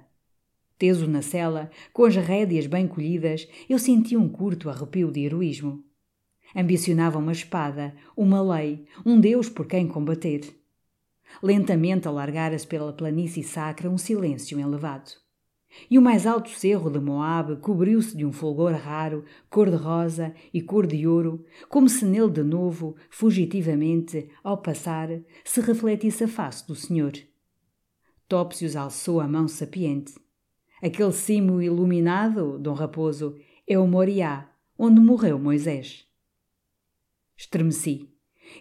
[0.79, 5.83] Teso na cela, com as rédeas bem colhidas, eu senti um curto arrepio de heroísmo.
[6.55, 10.43] Ambicionava uma espada, uma lei, um Deus por quem combater.
[11.43, 15.26] Lentamente alargara-se pela planície sacra um silêncio elevado.
[15.91, 20.87] E o mais alto cerro de Moabe cobriu-se de um fulgor raro, cor-de-rosa e cor
[20.87, 25.09] de ouro, como se nele de novo, fugitivamente, ao passar,
[25.45, 27.13] se refletisse a face do Senhor.
[28.29, 30.15] Topsius alçou a mão sapiente.
[30.83, 36.07] Aquele cimo iluminado, Dom Raposo, é o Moriá, onde morreu Moisés.
[37.37, 38.11] Estremeci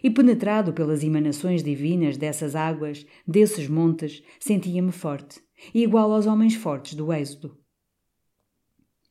[0.02, 5.40] e, penetrado pelas emanações divinas dessas águas, desses montes, sentia-me forte,
[5.74, 7.56] igual aos homens fortes do Êxodo.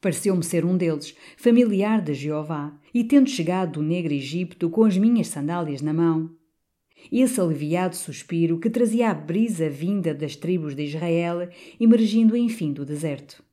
[0.01, 4.97] Pareceu-me ser um deles, familiar de Jeová, e tendo chegado do negro Egito com as
[4.97, 6.35] minhas sandálias na mão,
[7.11, 12.85] esse aliviado suspiro que trazia a brisa vinda das tribos de Israel, emergindo enfim do
[12.85, 13.43] deserto.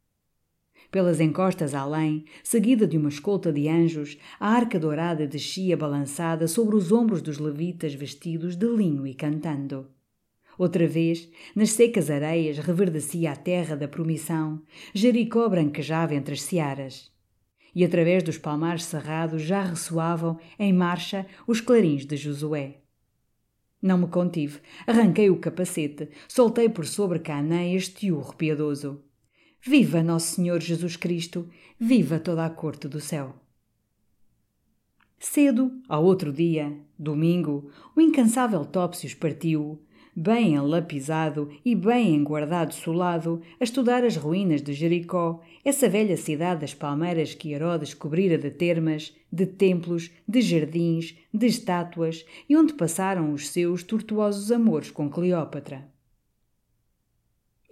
[0.91, 6.77] Pelas encostas além, seguida de uma escolta de anjos, a arca dourada descia balançada sobre
[6.77, 9.89] os ombros dos levitas vestidos de linho e cantando.
[10.59, 14.63] Outra vez, nas secas areias reverdecia a terra da promissão,
[14.95, 17.11] Jericó branquejava entre as searas.
[17.75, 22.83] E através dos palmares cerrados já ressoavam, em marcha, os clarins de Josué.
[23.81, 29.03] Não me contive, arranquei o capacete, soltei por sobre Canaã este urro piedoso.
[29.61, 31.49] Viva Nosso Senhor Jesus Cristo!
[31.81, 33.35] Viva toda a corte do céu!
[35.19, 39.81] Cedo, ao outro dia, domingo, o incansável Topsius partiu,
[40.15, 46.61] bem enlapizado e bem enguardado solado, a estudar as ruínas de Jericó, essa velha cidade
[46.61, 52.75] das palmeiras que Herodes cobrira de termas, de templos, de jardins, de estátuas e onde
[52.75, 55.91] passaram os seus tortuosos amores com Cleópatra.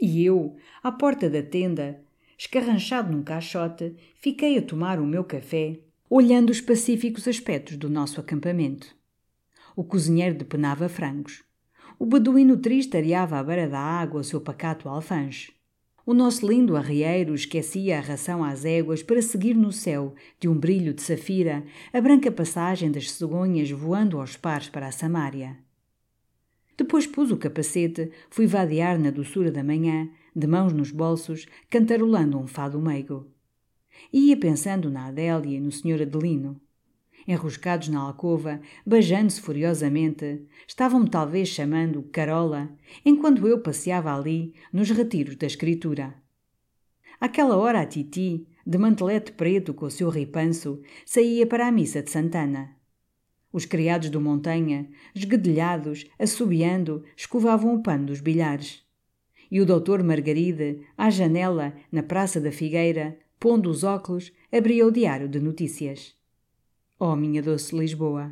[0.00, 2.02] E eu, à porta da tenda,
[2.38, 5.78] escarranchado num caixote, fiquei a tomar o meu café,
[6.08, 8.96] olhando os pacíficos aspectos do nosso acampamento.
[9.76, 11.44] O cozinheiro depenava frangos.
[12.02, 15.52] O beduíno triste areava à beira da água o seu pacato alfange.
[16.06, 20.58] O nosso lindo arrieiro esquecia a ração às éguas para seguir no céu, de um
[20.58, 25.58] brilho de safira, a branca passagem das cegonhas voando aos pares para a Samária.
[26.74, 32.38] Depois pus o capacete, fui vadear na doçura da manhã, de mãos nos bolsos, cantarolando
[32.38, 33.26] um fado meigo.
[34.10, 36.00] Ia pensando na Adélia e no Sr.
[36.00, 36.58] Adelino.
[37.26, 42.70] Enroscados na alcova, beijando-se furiosamente, estavam-me talvez chamando Carola,
[43.04, 46.14] enquanto eu passeava ali, nos retiros da escritura.
[47.20, 52.02] Àquela hora a Titi, de mantelete preto com o seu ripanço, saía para a missa
[52.02, 52.76] de Santana.
[53.52, 58.82] Os criados do Montanha, esguedelhados, assobiando, escovavam o pano dos bilhares.
[59.50, 64.92] E o doutor Margaride, à janela, na Praça da Figueira, pondo os óculos, abria o
[64.92, 66.14] diário de notícias.
[67.02, 68.30] Oh, minha doce Lisboa!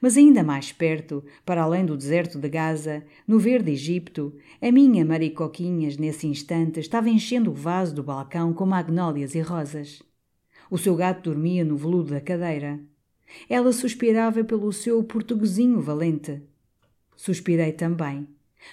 [0.00, 4.32] Mas ainda mais perto, para além do deserto de Gaza, no verde Egito,
[4.62, 10.00] a minha Maricoquinhas, nesse instante, estava enchendo o vaso do balcão com magnólias e rosas.
[10.70, 12.78] O seu gato dormia no veludo da cadeira.
[13.48, 16.40] Ela suspirava pelo seu portuguesinho valente.
[17.16, 18.28] Suspirei também.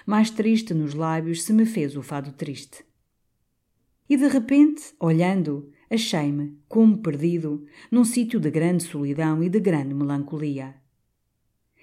[0.06, 2.86] Mais triste nos lábios se me fez o fado triste.
[4.08, 9.94] E de repente, olhando, achei-me, como perdido, num sítio de grande solidão e de grande
[9.94, 10.76] melancolia.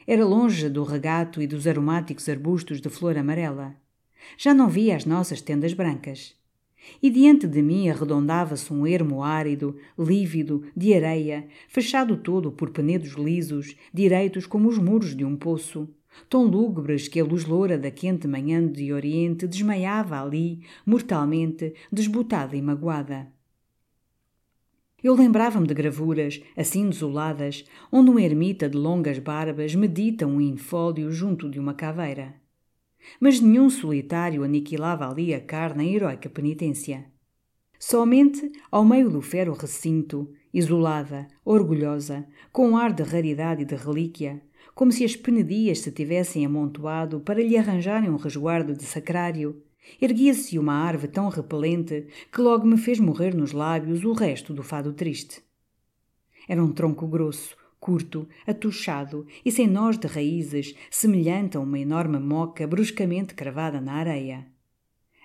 [0.07, 3.75] Era longe do regato e dos aromáticos arbustos de flor amarela.
[4.37, 6.37] Já não via as nossas tendas brancas
[7.03, 13.13] e diante de mim arredondava-se um ermo árido, lívido, de areia, fechado todo por penedos
[13.13, 15.89] lisos, direitos como os muros de um poço,
[16.29, 22.57] tão lúgubres que a luz loura da quente manhã de Oriente desmaiava ali, mortalmente, desbotada
[22.57, 23.34] e magoada.
[25.05, 31.13] Eu lembrava-me de gravuras, assim desoladas, onde um ermita de longas barbas medita um infólio
[31.13, 32.43] junto de uma caveira
[33.21, 37.05] mas nenhum solitário aniquilava ali a carne em heroica penitência.
[37.79, 43.75] Somente, ao meio do fero recinto, isolada, orgulhosa, com um ar de raridade e de
[43.75, 44.43] relíquia,
[44.75, 49.63] como se as penedias se tivessem amontoado para lhe arranjarem um resguardo de sacrário,
[50.01, 54.63] erguia-se uma árvore tão repelente que logo me fez morrer nos lábios o resto do
[54.63, 55.43] fado triste.
[56.49, 62.19] Era um tronco grosso, curto, atuchado e sem nós de raízes, semelhante a uma enorme
[62.19, 64.47] moca bruscamente cravada na areia.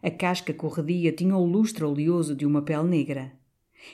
[0.01, 3.33] A casca corredia tinha o lustre oleoso de uma pele negra.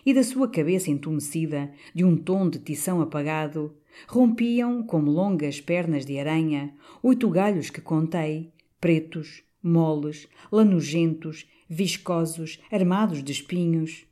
[0.06, 3.76] E da sua cabeça entumecida, de um tom de tição apagado,
[4.08, 6.74] rompiam, como longas pernas de aranha,
[7.04, 14.06] oito galhos que contei, pretos, moles, lanugentos, viscosos, armados de espinhos.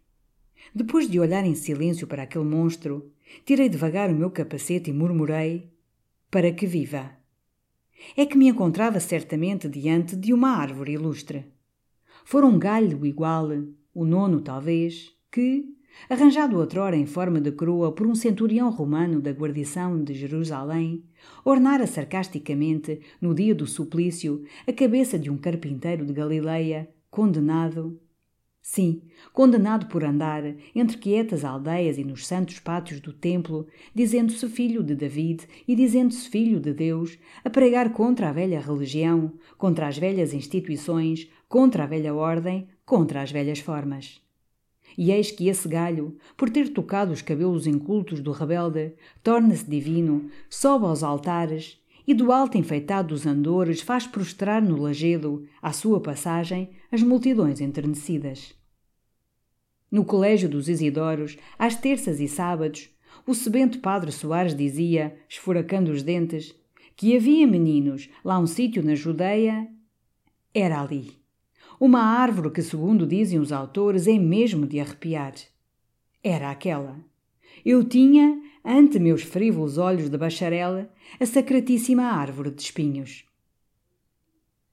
[0.73, 3.11] Depois de olhar em silêncio para aquele monstro,
[3.45, 5.71] tirei devagar o meu capacete e murmurei:
[6.31, 7.23] Para que viva!
[8.17, 11.45] é que me encontrava certamente diante de uma árvore ilustre.
[12.25, 13.49] Fora um galho igual,
[13.93, 15.72] o nono talvez, que,
[16.09, 21.03] arranjado outrora em forma de coroa por um centurião romano da guarnição de Jerusalém,
[21.45, 27.99] ornara sarcasticamente, no dia do suplício, a cabeça de um carpinteiro de Galileia, condenado.
[28.65, 29.01] Sim,
[29.33, 30.41] condenado por andar
[30.73, 36.29] entre quietas aldeias e nos santos pátios do templo, dizendo-se filho de David e dizendo-se
[36.29, 41.87] filho de Deus, a pregar contra a velha religião, contra as velhas instituições, contra a
[41.87, 44.22] velha ordem, contra as velhas formas.
[44.97, 48.93] E eis que esse galho, por ter tocado os cabelos incultos do rebelde,
[49.23, 55.47] torna-se divino, sobe aos altares e do alto enfeitado dos andores faz prostrar no lajedo,
[55.61, 58.53] à sua passagem, as multidões enternecidas.
[59.89, 62.89] No colégio dos Isidoros, às terças e sábados,
[63.25, 66.53] o sebento padre Soares dizia, esfuracando os dentes,
[66.95, 69.67] que havia meninos, lá um sítio na Judeia.
[70.53, 71.22] Era ali.
[71.79, 75.33] Uma árvore que, segundo dizem os autores, é mesmo de arrepiar.
[76.23, 76.97] Era aquela.
[77.65, 80.87] Eu tinha, ante meus frívolos olhos de bacharel,
[81.19, 83.25] a sacratíssima árvore de espinhos.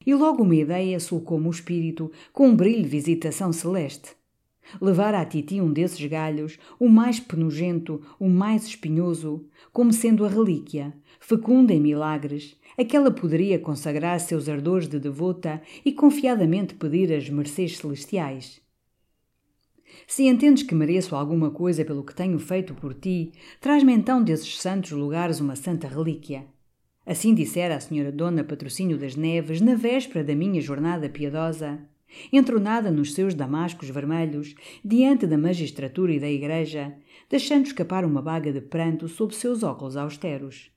[0.05, 4.15] E logo uma ideia sulcou-me o espírito com um brilho de visitação celeste.
[4.79, 10.29] Levar à Titi um desses galhos, o mais penugento, o mais espinhoso, como sendo a
[10.29, 16.73] relíquia, fecunda em milagres, a que ela poderia consagrar seus ardores de devota e confiadamente
[16.73, 18.59] pedir as mercês celestiais.
[20.07, 23.31] Se entendes que mereço alguma coisa pelo que tenho feito por ti,
[23.61, 26.47] traz-me então desses santos lugares uma santa relíquia.
[27.05, 31.79] Assim dissera a senhora Dona Patrocínio das Neves na véspera da minha jornada piedosa,
[32.33, 36.95] entronada nos seus damascos vermelhos, diante da magistratura e da igreja,
[37.29, 40.71] deixando escapar uma baga de pranto sob seus óculos austeros.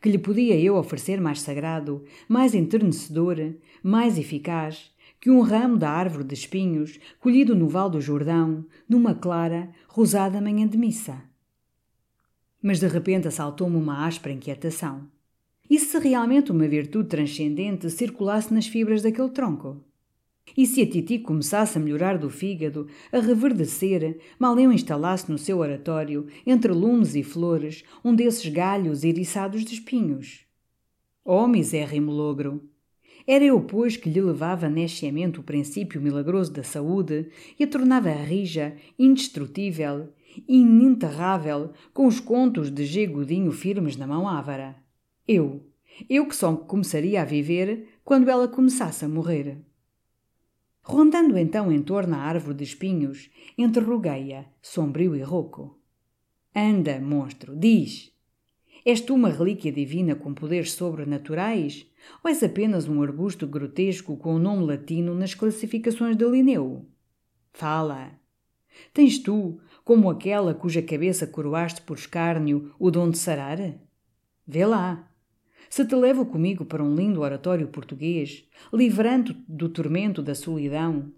[0.00, 3.36] Que lhe podia eu oferecer mais sagrado, mais enternecedor,
[3.82, 9.14] mais eficaz, que um ramo da árvore de espinhos, colhido no Val do Jordão, numa
[9.14, 11.22] clara, rosada manhã de missa?
[12.62, 15.08] Mas de repente assaltou-me uma áspera inquietação.
[15.68, 19.82] E se realmente uma virtude transcendente circulasse nas fibras daquele tronco?
[20.56, 25.38] E se a Titi começasse a melhorar do fígado, a reverdecer, mal eu instalasse no
[25.38, 30.44] seu oratório, entre lumes e flores, um desses galhos eriçados de espinhos?
[31.24, 32.62] Oh, misérrimo logro!
[33.26, 38.10] Era eu, pois, que lhe levava nesciamente o princípio milagroso da saúde e a tornava
[38.10, 40.10] rija, indestrutível,
[40.46, 43.06] ininterrável, com os contos de G.
[43.06, 44.76] Godinho firmes na mão ávara.
[45.26, 45.62] Eu,
[46.08, 49.56] eu que só começaria a viver quando ela começasse a morrer.
[50.86, 55.80] Rondando então em torno à árvore de espinhos, interroguei-a, sombrio e rouco.
[56.54, 58.12] Anda, monstro, diz!
[58.84, 61.86] És tu uma relíquia divina com poderes sobrenaturais?
[62.22, 66.86] Ou és apenas um arbusto grotesco com o nome latino nas classificações de Linneu?
[67.54, 68.12] Fala!
[68.92, 73.58] Tens tu, como aquela cuja cabeça coroaste por escárnio, o dom de sarar?
[74.46, 75.10] Vê lá!
[75.74, 81.10] Se te levo comigo para um lindo oratório português, livrando-te do tormento da solidão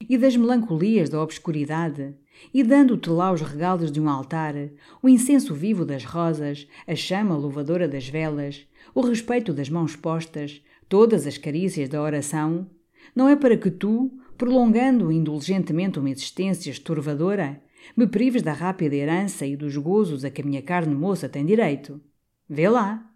[0.00, 2.16] e das melancolias da obscuridade,
[2.52, 4.56] e dando-te lá os regalos de um altar,
[5.00, 10.60] o incenso vivo das rosas, a chama louvadora das velas, o respeito das mãos postas,
[10.88, 12.66] todas as carícias da oração,
[13.14, 17.62] não é para que tu, prolongando indulgentemente uma existência estorvadora,
[17.96, 21.46] me prives da rápida herança e dos gozos a que a minha carne moça tem
[21.46, 22.00] direito.
[22.48, 23.09] Vê lá!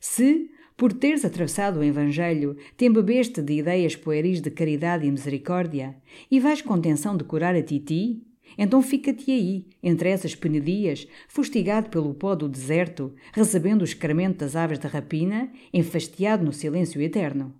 [0.00, 5.96] Se, por teres atravessado o Evangelho, te embebeste de ideias pueris de caridade e misericórdia,
[6.30, 8.22] e vais com intenção de curar a Titi,
[8.56, 14.56] então fica-te aí, entre essas penedias, fustigado pelo pó do deserto, recebendo o excremento das
[14.56, 17.54] aves da rapina, enfastiado no silêncio eterno.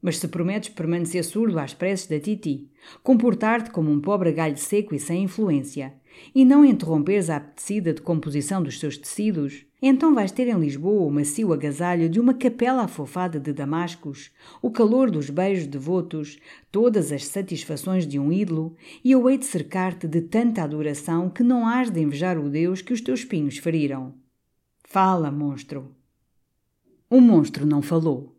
[0.00, 2.70] Mas se prometes permanecer surdo às preces da Titi,
[3.02, 5.94] comportar-te como um pobre galho seco e sem influência,
[6.34, 11.10] e não interromperes a apetecida decomposição dos seus tecidos, então vais ter em Lisboa o
[11.10, 14.30] macio agasalho de uma capela afofada de damascos,
[14.62, 16.38] o calor dos beijos devotos,
[16.72, 18.74] todas as satisfações de um ídolo,
[19.04, 22.80] e eu hei de cercar-te de tanta adoração que não hás de invejar o Deus
[22.80, 24.14] que os teus espinhos feriram.
[24.84, 25.94] Fala, monstro.
[27.10, 28.34] O monstro não falou.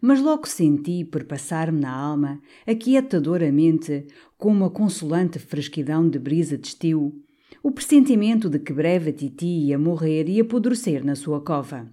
[0.00, 7.24] Mas logo senti perpassar-me na alma, aquietadoramente, com uma consolante fresquidão de brisa de estio,
[7.62, 11.88] o pressentimento de que breve a Titi ia morrer e apodrecer na sua cova.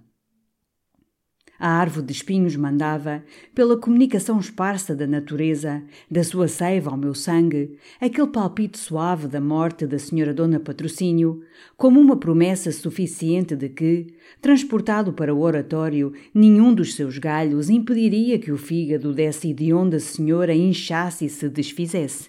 [1.58, 3.24] A árvore de espinhos mandava,
[3.54, 9.40] pela comunicação esparsa da natureza, da sua seiva ao meu sangue, aquele palpite suave da
[9.40, 11.40] morte da senhora Dona Patrocínio,
[11.74, 14.06] como uma promessa suficiente de que,
[14.40, 20.54] transportado para o oratório, nenhum dos seus galhos impediria que o fígado dessa hedionda senhora
[20.54, 22.28] inchasse e se desfizesse.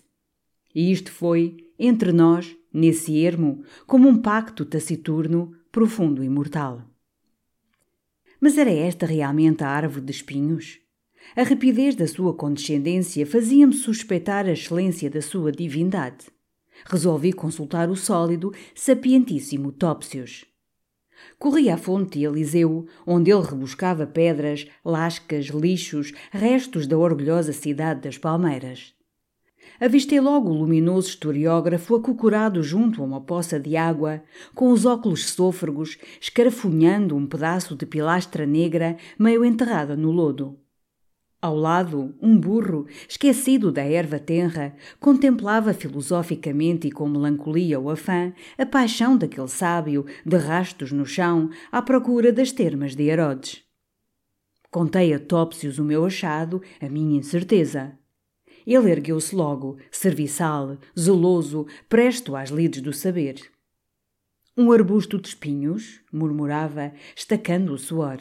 [0.74, 6.84] E isto foi, entre nós, nesse ermo, como um pacto taciturno, profundo e mortal.
[8.40, 10.80] Mas era esta realmente a árvore de espinhos?
[11.36, 16.28] A rapidez da sua condescendência fazia-me suspeitar a excelência da sua divindade.
[16.86, 20.45] Resolvi consultar o sólido, sapientíssimo Topsius.
[21.40, 28.20] Corri à fonte Eliseu, onde ele rebuscava pedras, lascas, lixos, restos da orgulhosa cidade das
[28.20, 28.97] Palmeiras
[29.80, 34.24] avistei logo o luminoso historiógrafo acocorado junto a uma poça de água,
[34.54, 40.58] com os óculos sôfregos, escarafunhando um pedaço de pilastra negra meio enterrada no lodo.
[41.40, 48.34] Ao lado, um burro, esquecido da erva tenra, contemplava filosoficamente e com melancolia ou afã
[48.58, 53.64] a paixão daquele sábio de rastos no chão à procura das termas de Herodes.
[54.72, 57.97] Contei a Topsius o meu achado, a minha incerteza.
[58.68, 63.39] Ele ergueu-se logo, serviçal, zeloso, presto às lides do saber.
[64.57, 68.18] Um arbusto de espinhos, murmurava, estacando o suor.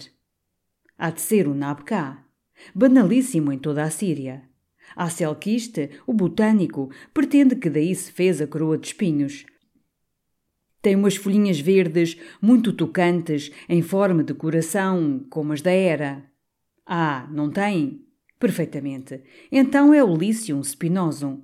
[0.97, 2.25] Há de ser o Nabká,
[2.73, 4.49] banalíssimo em toda a Síria.
[4.95, 9.45] A Selquiste, o botânico, pretende que daí se fez a coroa de espinhos.
[10.81, 16.25] Tem umas folhinhas verdes, muito tocantes, em forma de coração, como as da Era.
[16.87, 18.06] Ah, não tem?
[18.39, 19.23] Perfeitamente.
[19.51, 21.43] Então é o Lycium spinosum.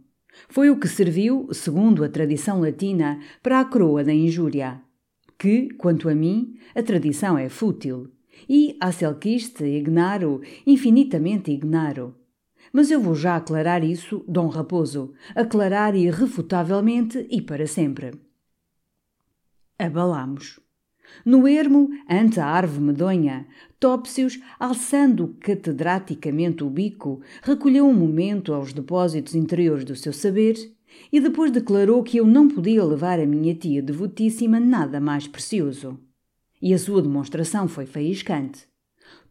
[0.49, 4.81] Foi o que serviu, segundo a tradição latina, para a coroa da injúria.
[5.39, 8.11] Que, quanto a mim, a tradição é fútil.
[8.49, 12.15] E a Selquiste ignaro, infinitamente ignaro.
[12.73, 18.13] Mas eu vou já aclarar isso, Dom Raposo, aclarar irrefutavelmente e para sempre.
[19.79, 20.61] Abalamos.
[21.25, 23.47] No ermo, ante a árvore medonha,
[23.79, 30.57] Topsius, alçando catedraticamente o bico, recolheu um momento aos depósitos interiores do seu saber
[31.13, 35.99] e depois declarou que eu não podia levar a minha tia devotíssima nada mais precioso.
[36.61, 38.67] E a sua demonstração foi faiscante.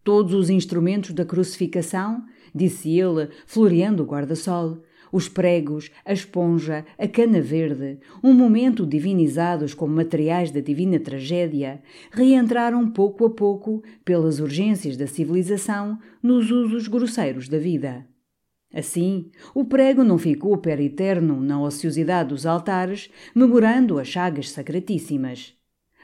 [0.03, 4.81] Todos os instrumentos da crucificação, disse ele, floreando o guarda-sol,
[5.11, 11.81] os pregos, a esponja, a cana verde, um momento divinizados como materiais da divina tragédia,
[12.11, 18.05] reentraram pouco a pouco, pelas urgências da civilização, nos usos grosseiros da vida.
[18.73, 25.53] Assim, o prego não ficou per eterno na ociosidade dos altares, memorando as chagas sacratíssimas.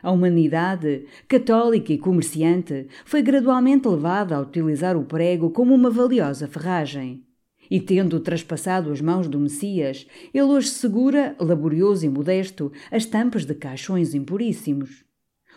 [0.03, 6.47] A humanidade, católica e comerciante, foi gradualmente levada a utilizar o prego como uma valiosa
[6.47, 7.26] ferragem.
[7.69, 13.45] E tendo traspassado as mãos do Messias, ele hoje segura, laborioso e modesto, as tampas
[13.45, 15.03] de caixões impuríssimos.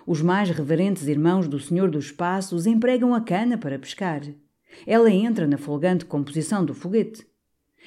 [0.06, 4.22] Os mais reverentes irmãos do Senhor dos Espaços empregam a cana para pescar.
[4.86, 7.26] Ela entra na folgante composição do foguete.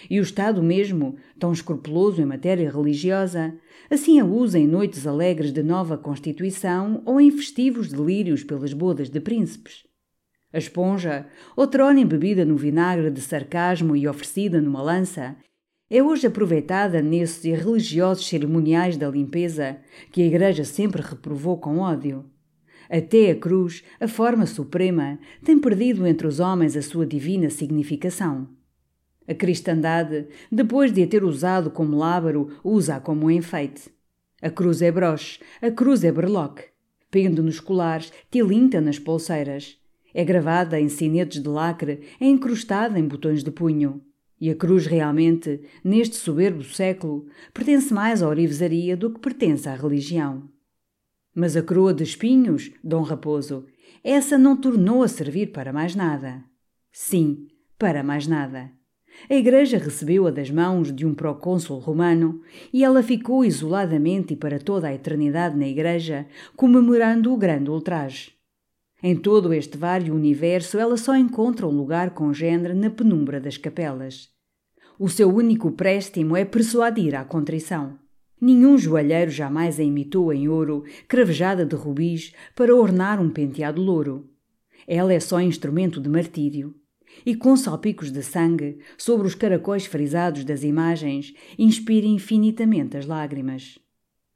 [0.10, 3.56] E o Estado mesmo, tão escrupuloso em matéria religiosa,
[3.90, 9.10] assim a usa em noites alegres de nova Constituição ou em festivos delírios pelas bodas
[9.10, 9.84] de príncipes.
[10.54, 11.26] A esponja,
[11.58, 15.36] outrora embebida no vinagre de sarcasmo e oferecida numa lança,
[15.90, 19.78] é hoje aproveitada nesses religiosos cerimoniais da limpeza
[20.12, 22.26] que a Igreja sempre reprovou com ódio.
[22.88, 28.48] Até a cruz, a forma suprema, tem perdido entre os homens a sua divina significação.
[29.28, 33.90] A cristandade, depois de a ter usado como lábaro, usa-a como enfeite.
[34.40, 36.66] A cruz é broche, a cruz é berloque.
[37.10, 39.83] Pende nos colares, tilinta nas pulseiras.
[40.14, 44.02] É gravada em sinetes de lacre, é encrustada em botões de punho.
[44.40, 49.76] E a cruz realmente, neste soberbo século, pertence mais à orivesaria do que pertence à
[49.76, 50.50] religião.
[51.34, 53.66] Mas a coroa de espinhos, Dom Raposo,
[54.04, 56.44] essa não tornou a servir para mais nada.
[56.92, 57.48] Sim,
[57.80, 58.70] para mais nada.
[59.30, 62.42] A Igreja recebeu-a das mãos de um procônsul romano
[62.74, 68.33] e ela ficou isoladamente e para toda a eternidade na Igreja, comemorando o grande ultraje.
[69.06, 74.30] Em todo este vário universo, ela só encontra um lugar congênere na penumbra das capelas.
[74.98, 78.00] O seu único préstimo é persuadir à contrição.
[78.40, 84.30] Nenhum joalheiro jamais a imitou em ouro, cravejada de rubis, para ornar um penteado louro.
[84.88, 86.74] Ela é só instrumento de martírio.
[87.26, 93.83] E com salpicos de sangue, sobre os caracóis frisados das imagens, inspira infinitamente as lágrimas.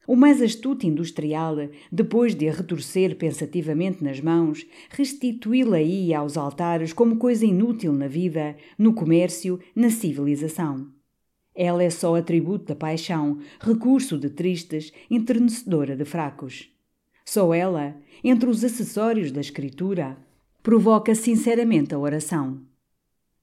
[0.08, 1.58] O mais astuto industrial,
[1.92, 8.56] depois de a retorcer pensativamente nas mãos, restituí-la-ia aos altares como coisa inútil na vida,
[8.78, 10.88] no comércio, na civilização.
[11.54, 16.72] Ela é só atributo da paixão, recurso de tristes, enternecedora de fracos.
[17.26, 20.18] Só ela, entre os acessórios da escritura,
[20.64, 22.62] provoca sinceramente a oração.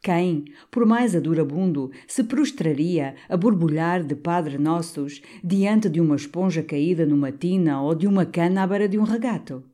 [0.05, 6.63] Quem, por mais adurabundo, se prostraria a borbulhar de Padre Nossos diante de uma esponja
[6.63, 9.65] caída numa tina ou de uma cana à beira de um regato?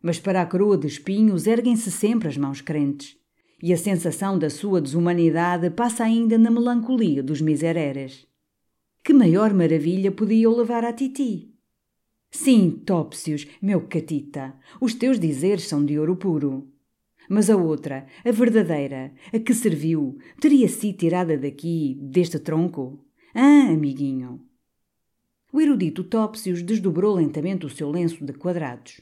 [0.00, 3.16] Mas para a coroa de espinhos erguem-se sempre as mãos crentes,
[3.60, 8.24] e a sensação da sua desumanidade passa ainda na melancolia dos misereres.
[9.02, 11.52] Que maior maravilha podia levar a Titi?
[12.30, 16.75] Sim, Topsius, meu catita, os teus dizeres são de ouro puro.
[17.28, 23.04] Mas a outra, a verdadeira, a que serviu, teria sido tirada daqui, deste tronco?
[23.34, 24.40] Ah, amiguinho!
[25.52, 29.00] O erudito Topsius desdobrou lentamente o seu lenço de quadrados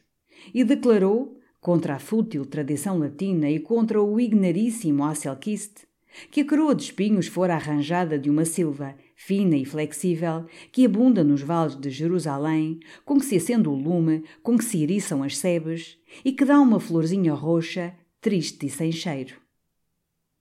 [0.53, 5.87] e declarou, contra a fútil tradição latina e contra o ignaríssimo Asselquist,
[6.31, 11.25] que a coroa de espinhos fora arranjada de uma silva fina e flexível que abunda
[11.25, 15.37] nos vales de Jerusalém, com que se acende o lume, com que se eriçam as
[15.37, 17.95] sebes e que dá uma florzinha roxa
[18.25, 19.35] triste e sem cheiro.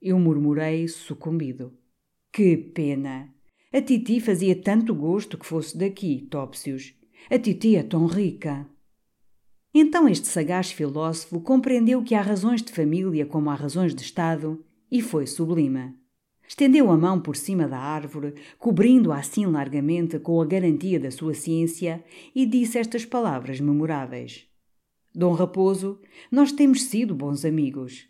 [0.01, 1.77] Eu murmurei, sucumbido.
[2.31, 3.29] Que pena!
[3.73, 6.93] A Titi fazia tanto gosto que fosse daqui, Topsius.
[7.29, 8.65] A Titi é tão rica.
[9.73, 14.63] Então este sagaz filósofo compreendeu que há razões de família como há razões de Estado
[14.89, 15.93] e foi sublime.
[16.47, 21.33] Estendeu a mão por cima da árvore, cobrindo-a assim largamente com a garantia da sua
[21.33, 22.01] ciência,
[22.33, 24.52] e disse estas palavras memoráveis.
[25.15, 25.99] Dom Raposo,
[26.31, 28.07] nós temos sido bons amigos.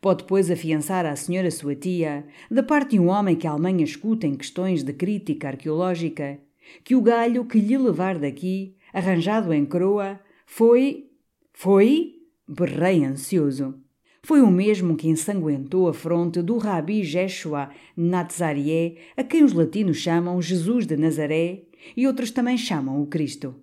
[0.00, 3.84] Pode, pois, afiançar à senhora sua tia, da parte de um homem que a Alemanha
[3.84, 6.38] escuta em questões de crítica arqueológica,
[6.82, 11.10] que o galho que lhe levar daqui, arranjado em croa, foi.
[11.52, 12.14] Foi?
[12.48, 13.74] Berrei ansioso.
[14.22, 19.98] Foi o mesmo que ensanguentou a fronte do Rabi Jeshua Nazarié, a quem os latinos
[19.98, 21.64] chamam Jesus de Nazaré
[21.96, 23.54] e outros também chamam o Cristo.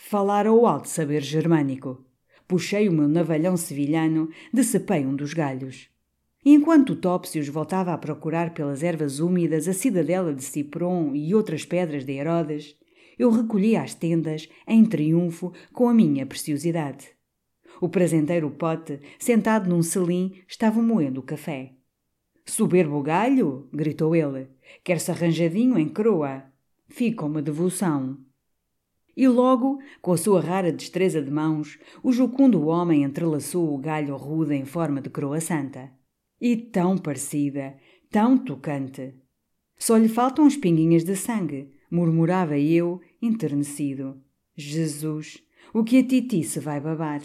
[0.00, 2.02] Falara o alto saber germânico.
[2.46, 5.90] Puxei o meu navalhão sevilhano, decepei um dos galhos.
[6.42, 12.04] Enquanto Topsius voltava a procurar pelas ervas úmidas a cidadela de Cipron e outras pedras
[12.04, 12.76] de Herodes,
[13.18, 17.08] eu recolhi às tendas, em triunfo, com a minha preciosidade.
[17.80, 21.72] O prazenteiro pote, sentado num selim, estava moendo o café.
[22.46, 23.68] Soberbo galho!
[23.72, 24.48] gritou ele.
[24.84, 26.44] Quer-se arranjadinho em croa.
[26.88, 28.27] Fica uma devoção.
[29.18, 34.16] E logo, com a sua rara destreza de mãos, o jucundo homem entrelaçou o galho
[34.16, 35.90] rude em forma de croa santa.
[36.40, 37.76] E tão parecida,
[38.08, 39.16] tão tocante.
[39.76, 44.22] Só lhe faltam as pinguinhas de sangue, murmurava eu, enternecido.
[44.56, 45.42] Jesus,
[45.74, 47.20] o que a Titi se vai babar?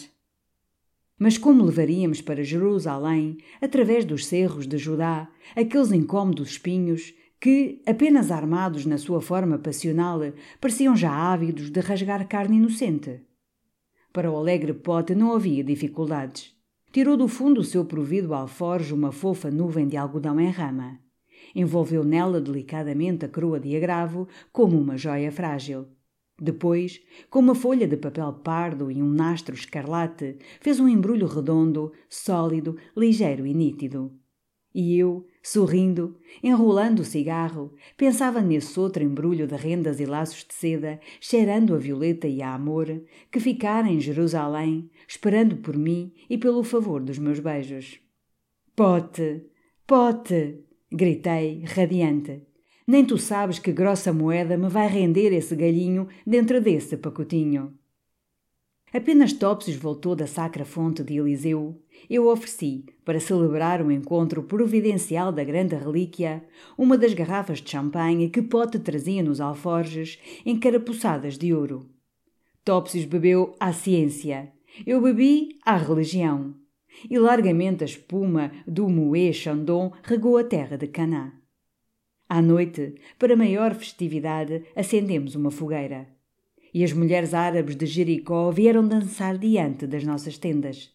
[1.19, 7.13] Mas como levaríamos para Jerusalém, através dos cerros de Judá, aqueles incômodos espinhos
[7.43, 10.21] que, apenas armados na sua forma passional,
[10.61, 13.19] pareciam já ávidos de rasgar carne inocente.
[14.13, 16.55] Para o alegre pote não havia dificuldades.
[16.93, 20.97] Tirou do fundo o seu provido alforje uma fofa nuvem de algodão em rama.
[21.53, 25.87] Envolveu nela delicadamente a coroa de agravo como uma joia frágil.
[26.41, 31.91] Depois, com uma folha de papel pardo e um nastro escarlate, fez um embrulho redondo,
[32.07, 34.17] sólido, ligeiro e nítido.
[34.73, 40.53] E eu, sorrindo, enrolando o cigarro, pensava nesse outro embrulho de rendas e laços de
[40.53, 46.37] seda, cheirando a violeta e a amor, que ficara em Jerusalém, esperando por mim e
[46.37, 47.99] pelo favor dos meus beijos.
[48.73, 49.45] Pote!
[49.85, 50.63] Pote!
[50.89, 52.47] gritei, radiante.
[52.87, 57.73] Nem tu sabes que grossa moeda me vai render esse galhinho dentro desse pacotinho.
[58.93, 65.31] Apenas Topsius voltou da sacra fonte de Eliseu, eu ofereci, para celebrar o encontro providencial
[65.31, 66.43] da grande relíquia,
[66.77, 71.89] uma das garrafas de champanhe que Pote trazia nos alforjes, encarapuçadas de ouro.
[72.63, 74.53] Topsius bebeu à ciência,
[74.85, 76.53] eu bebi à religião.
[77.09, 81.31] E largamente a espuma do Moé Chandon regou a terra de Canaã.
[82.29, 86.12] À noite, para maior festividade, acendemos uma fogueira
[86.73, 90.91] e as mulheres árabes de Jericó vieram dançar diante das nossas tendas.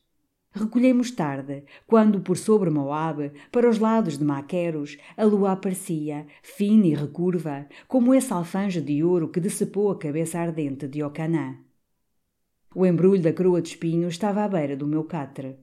[0.51, 6.87] Recolhemos tarde, quando por sobre Moabe, para os lados de Maqueros, a lua aparecia, fina
[6.87, 11.59] e recurva, como esse alfanje de ouro que decepou a cabeça ardente de Ocanã.
[12.75, 15.57] O embrulho da coroa de espinho estava à beira do meu catre.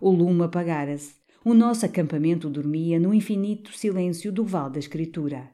[0.00, 1.14] O lume apagara-se.
[1.44, 5.50] O nosso acampamento dormia no infinito silêncio do val da escritura.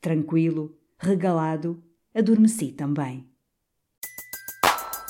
[0.00, 1.82] Tranquilo, regalado,
[2.14, 3.29] adormeci também.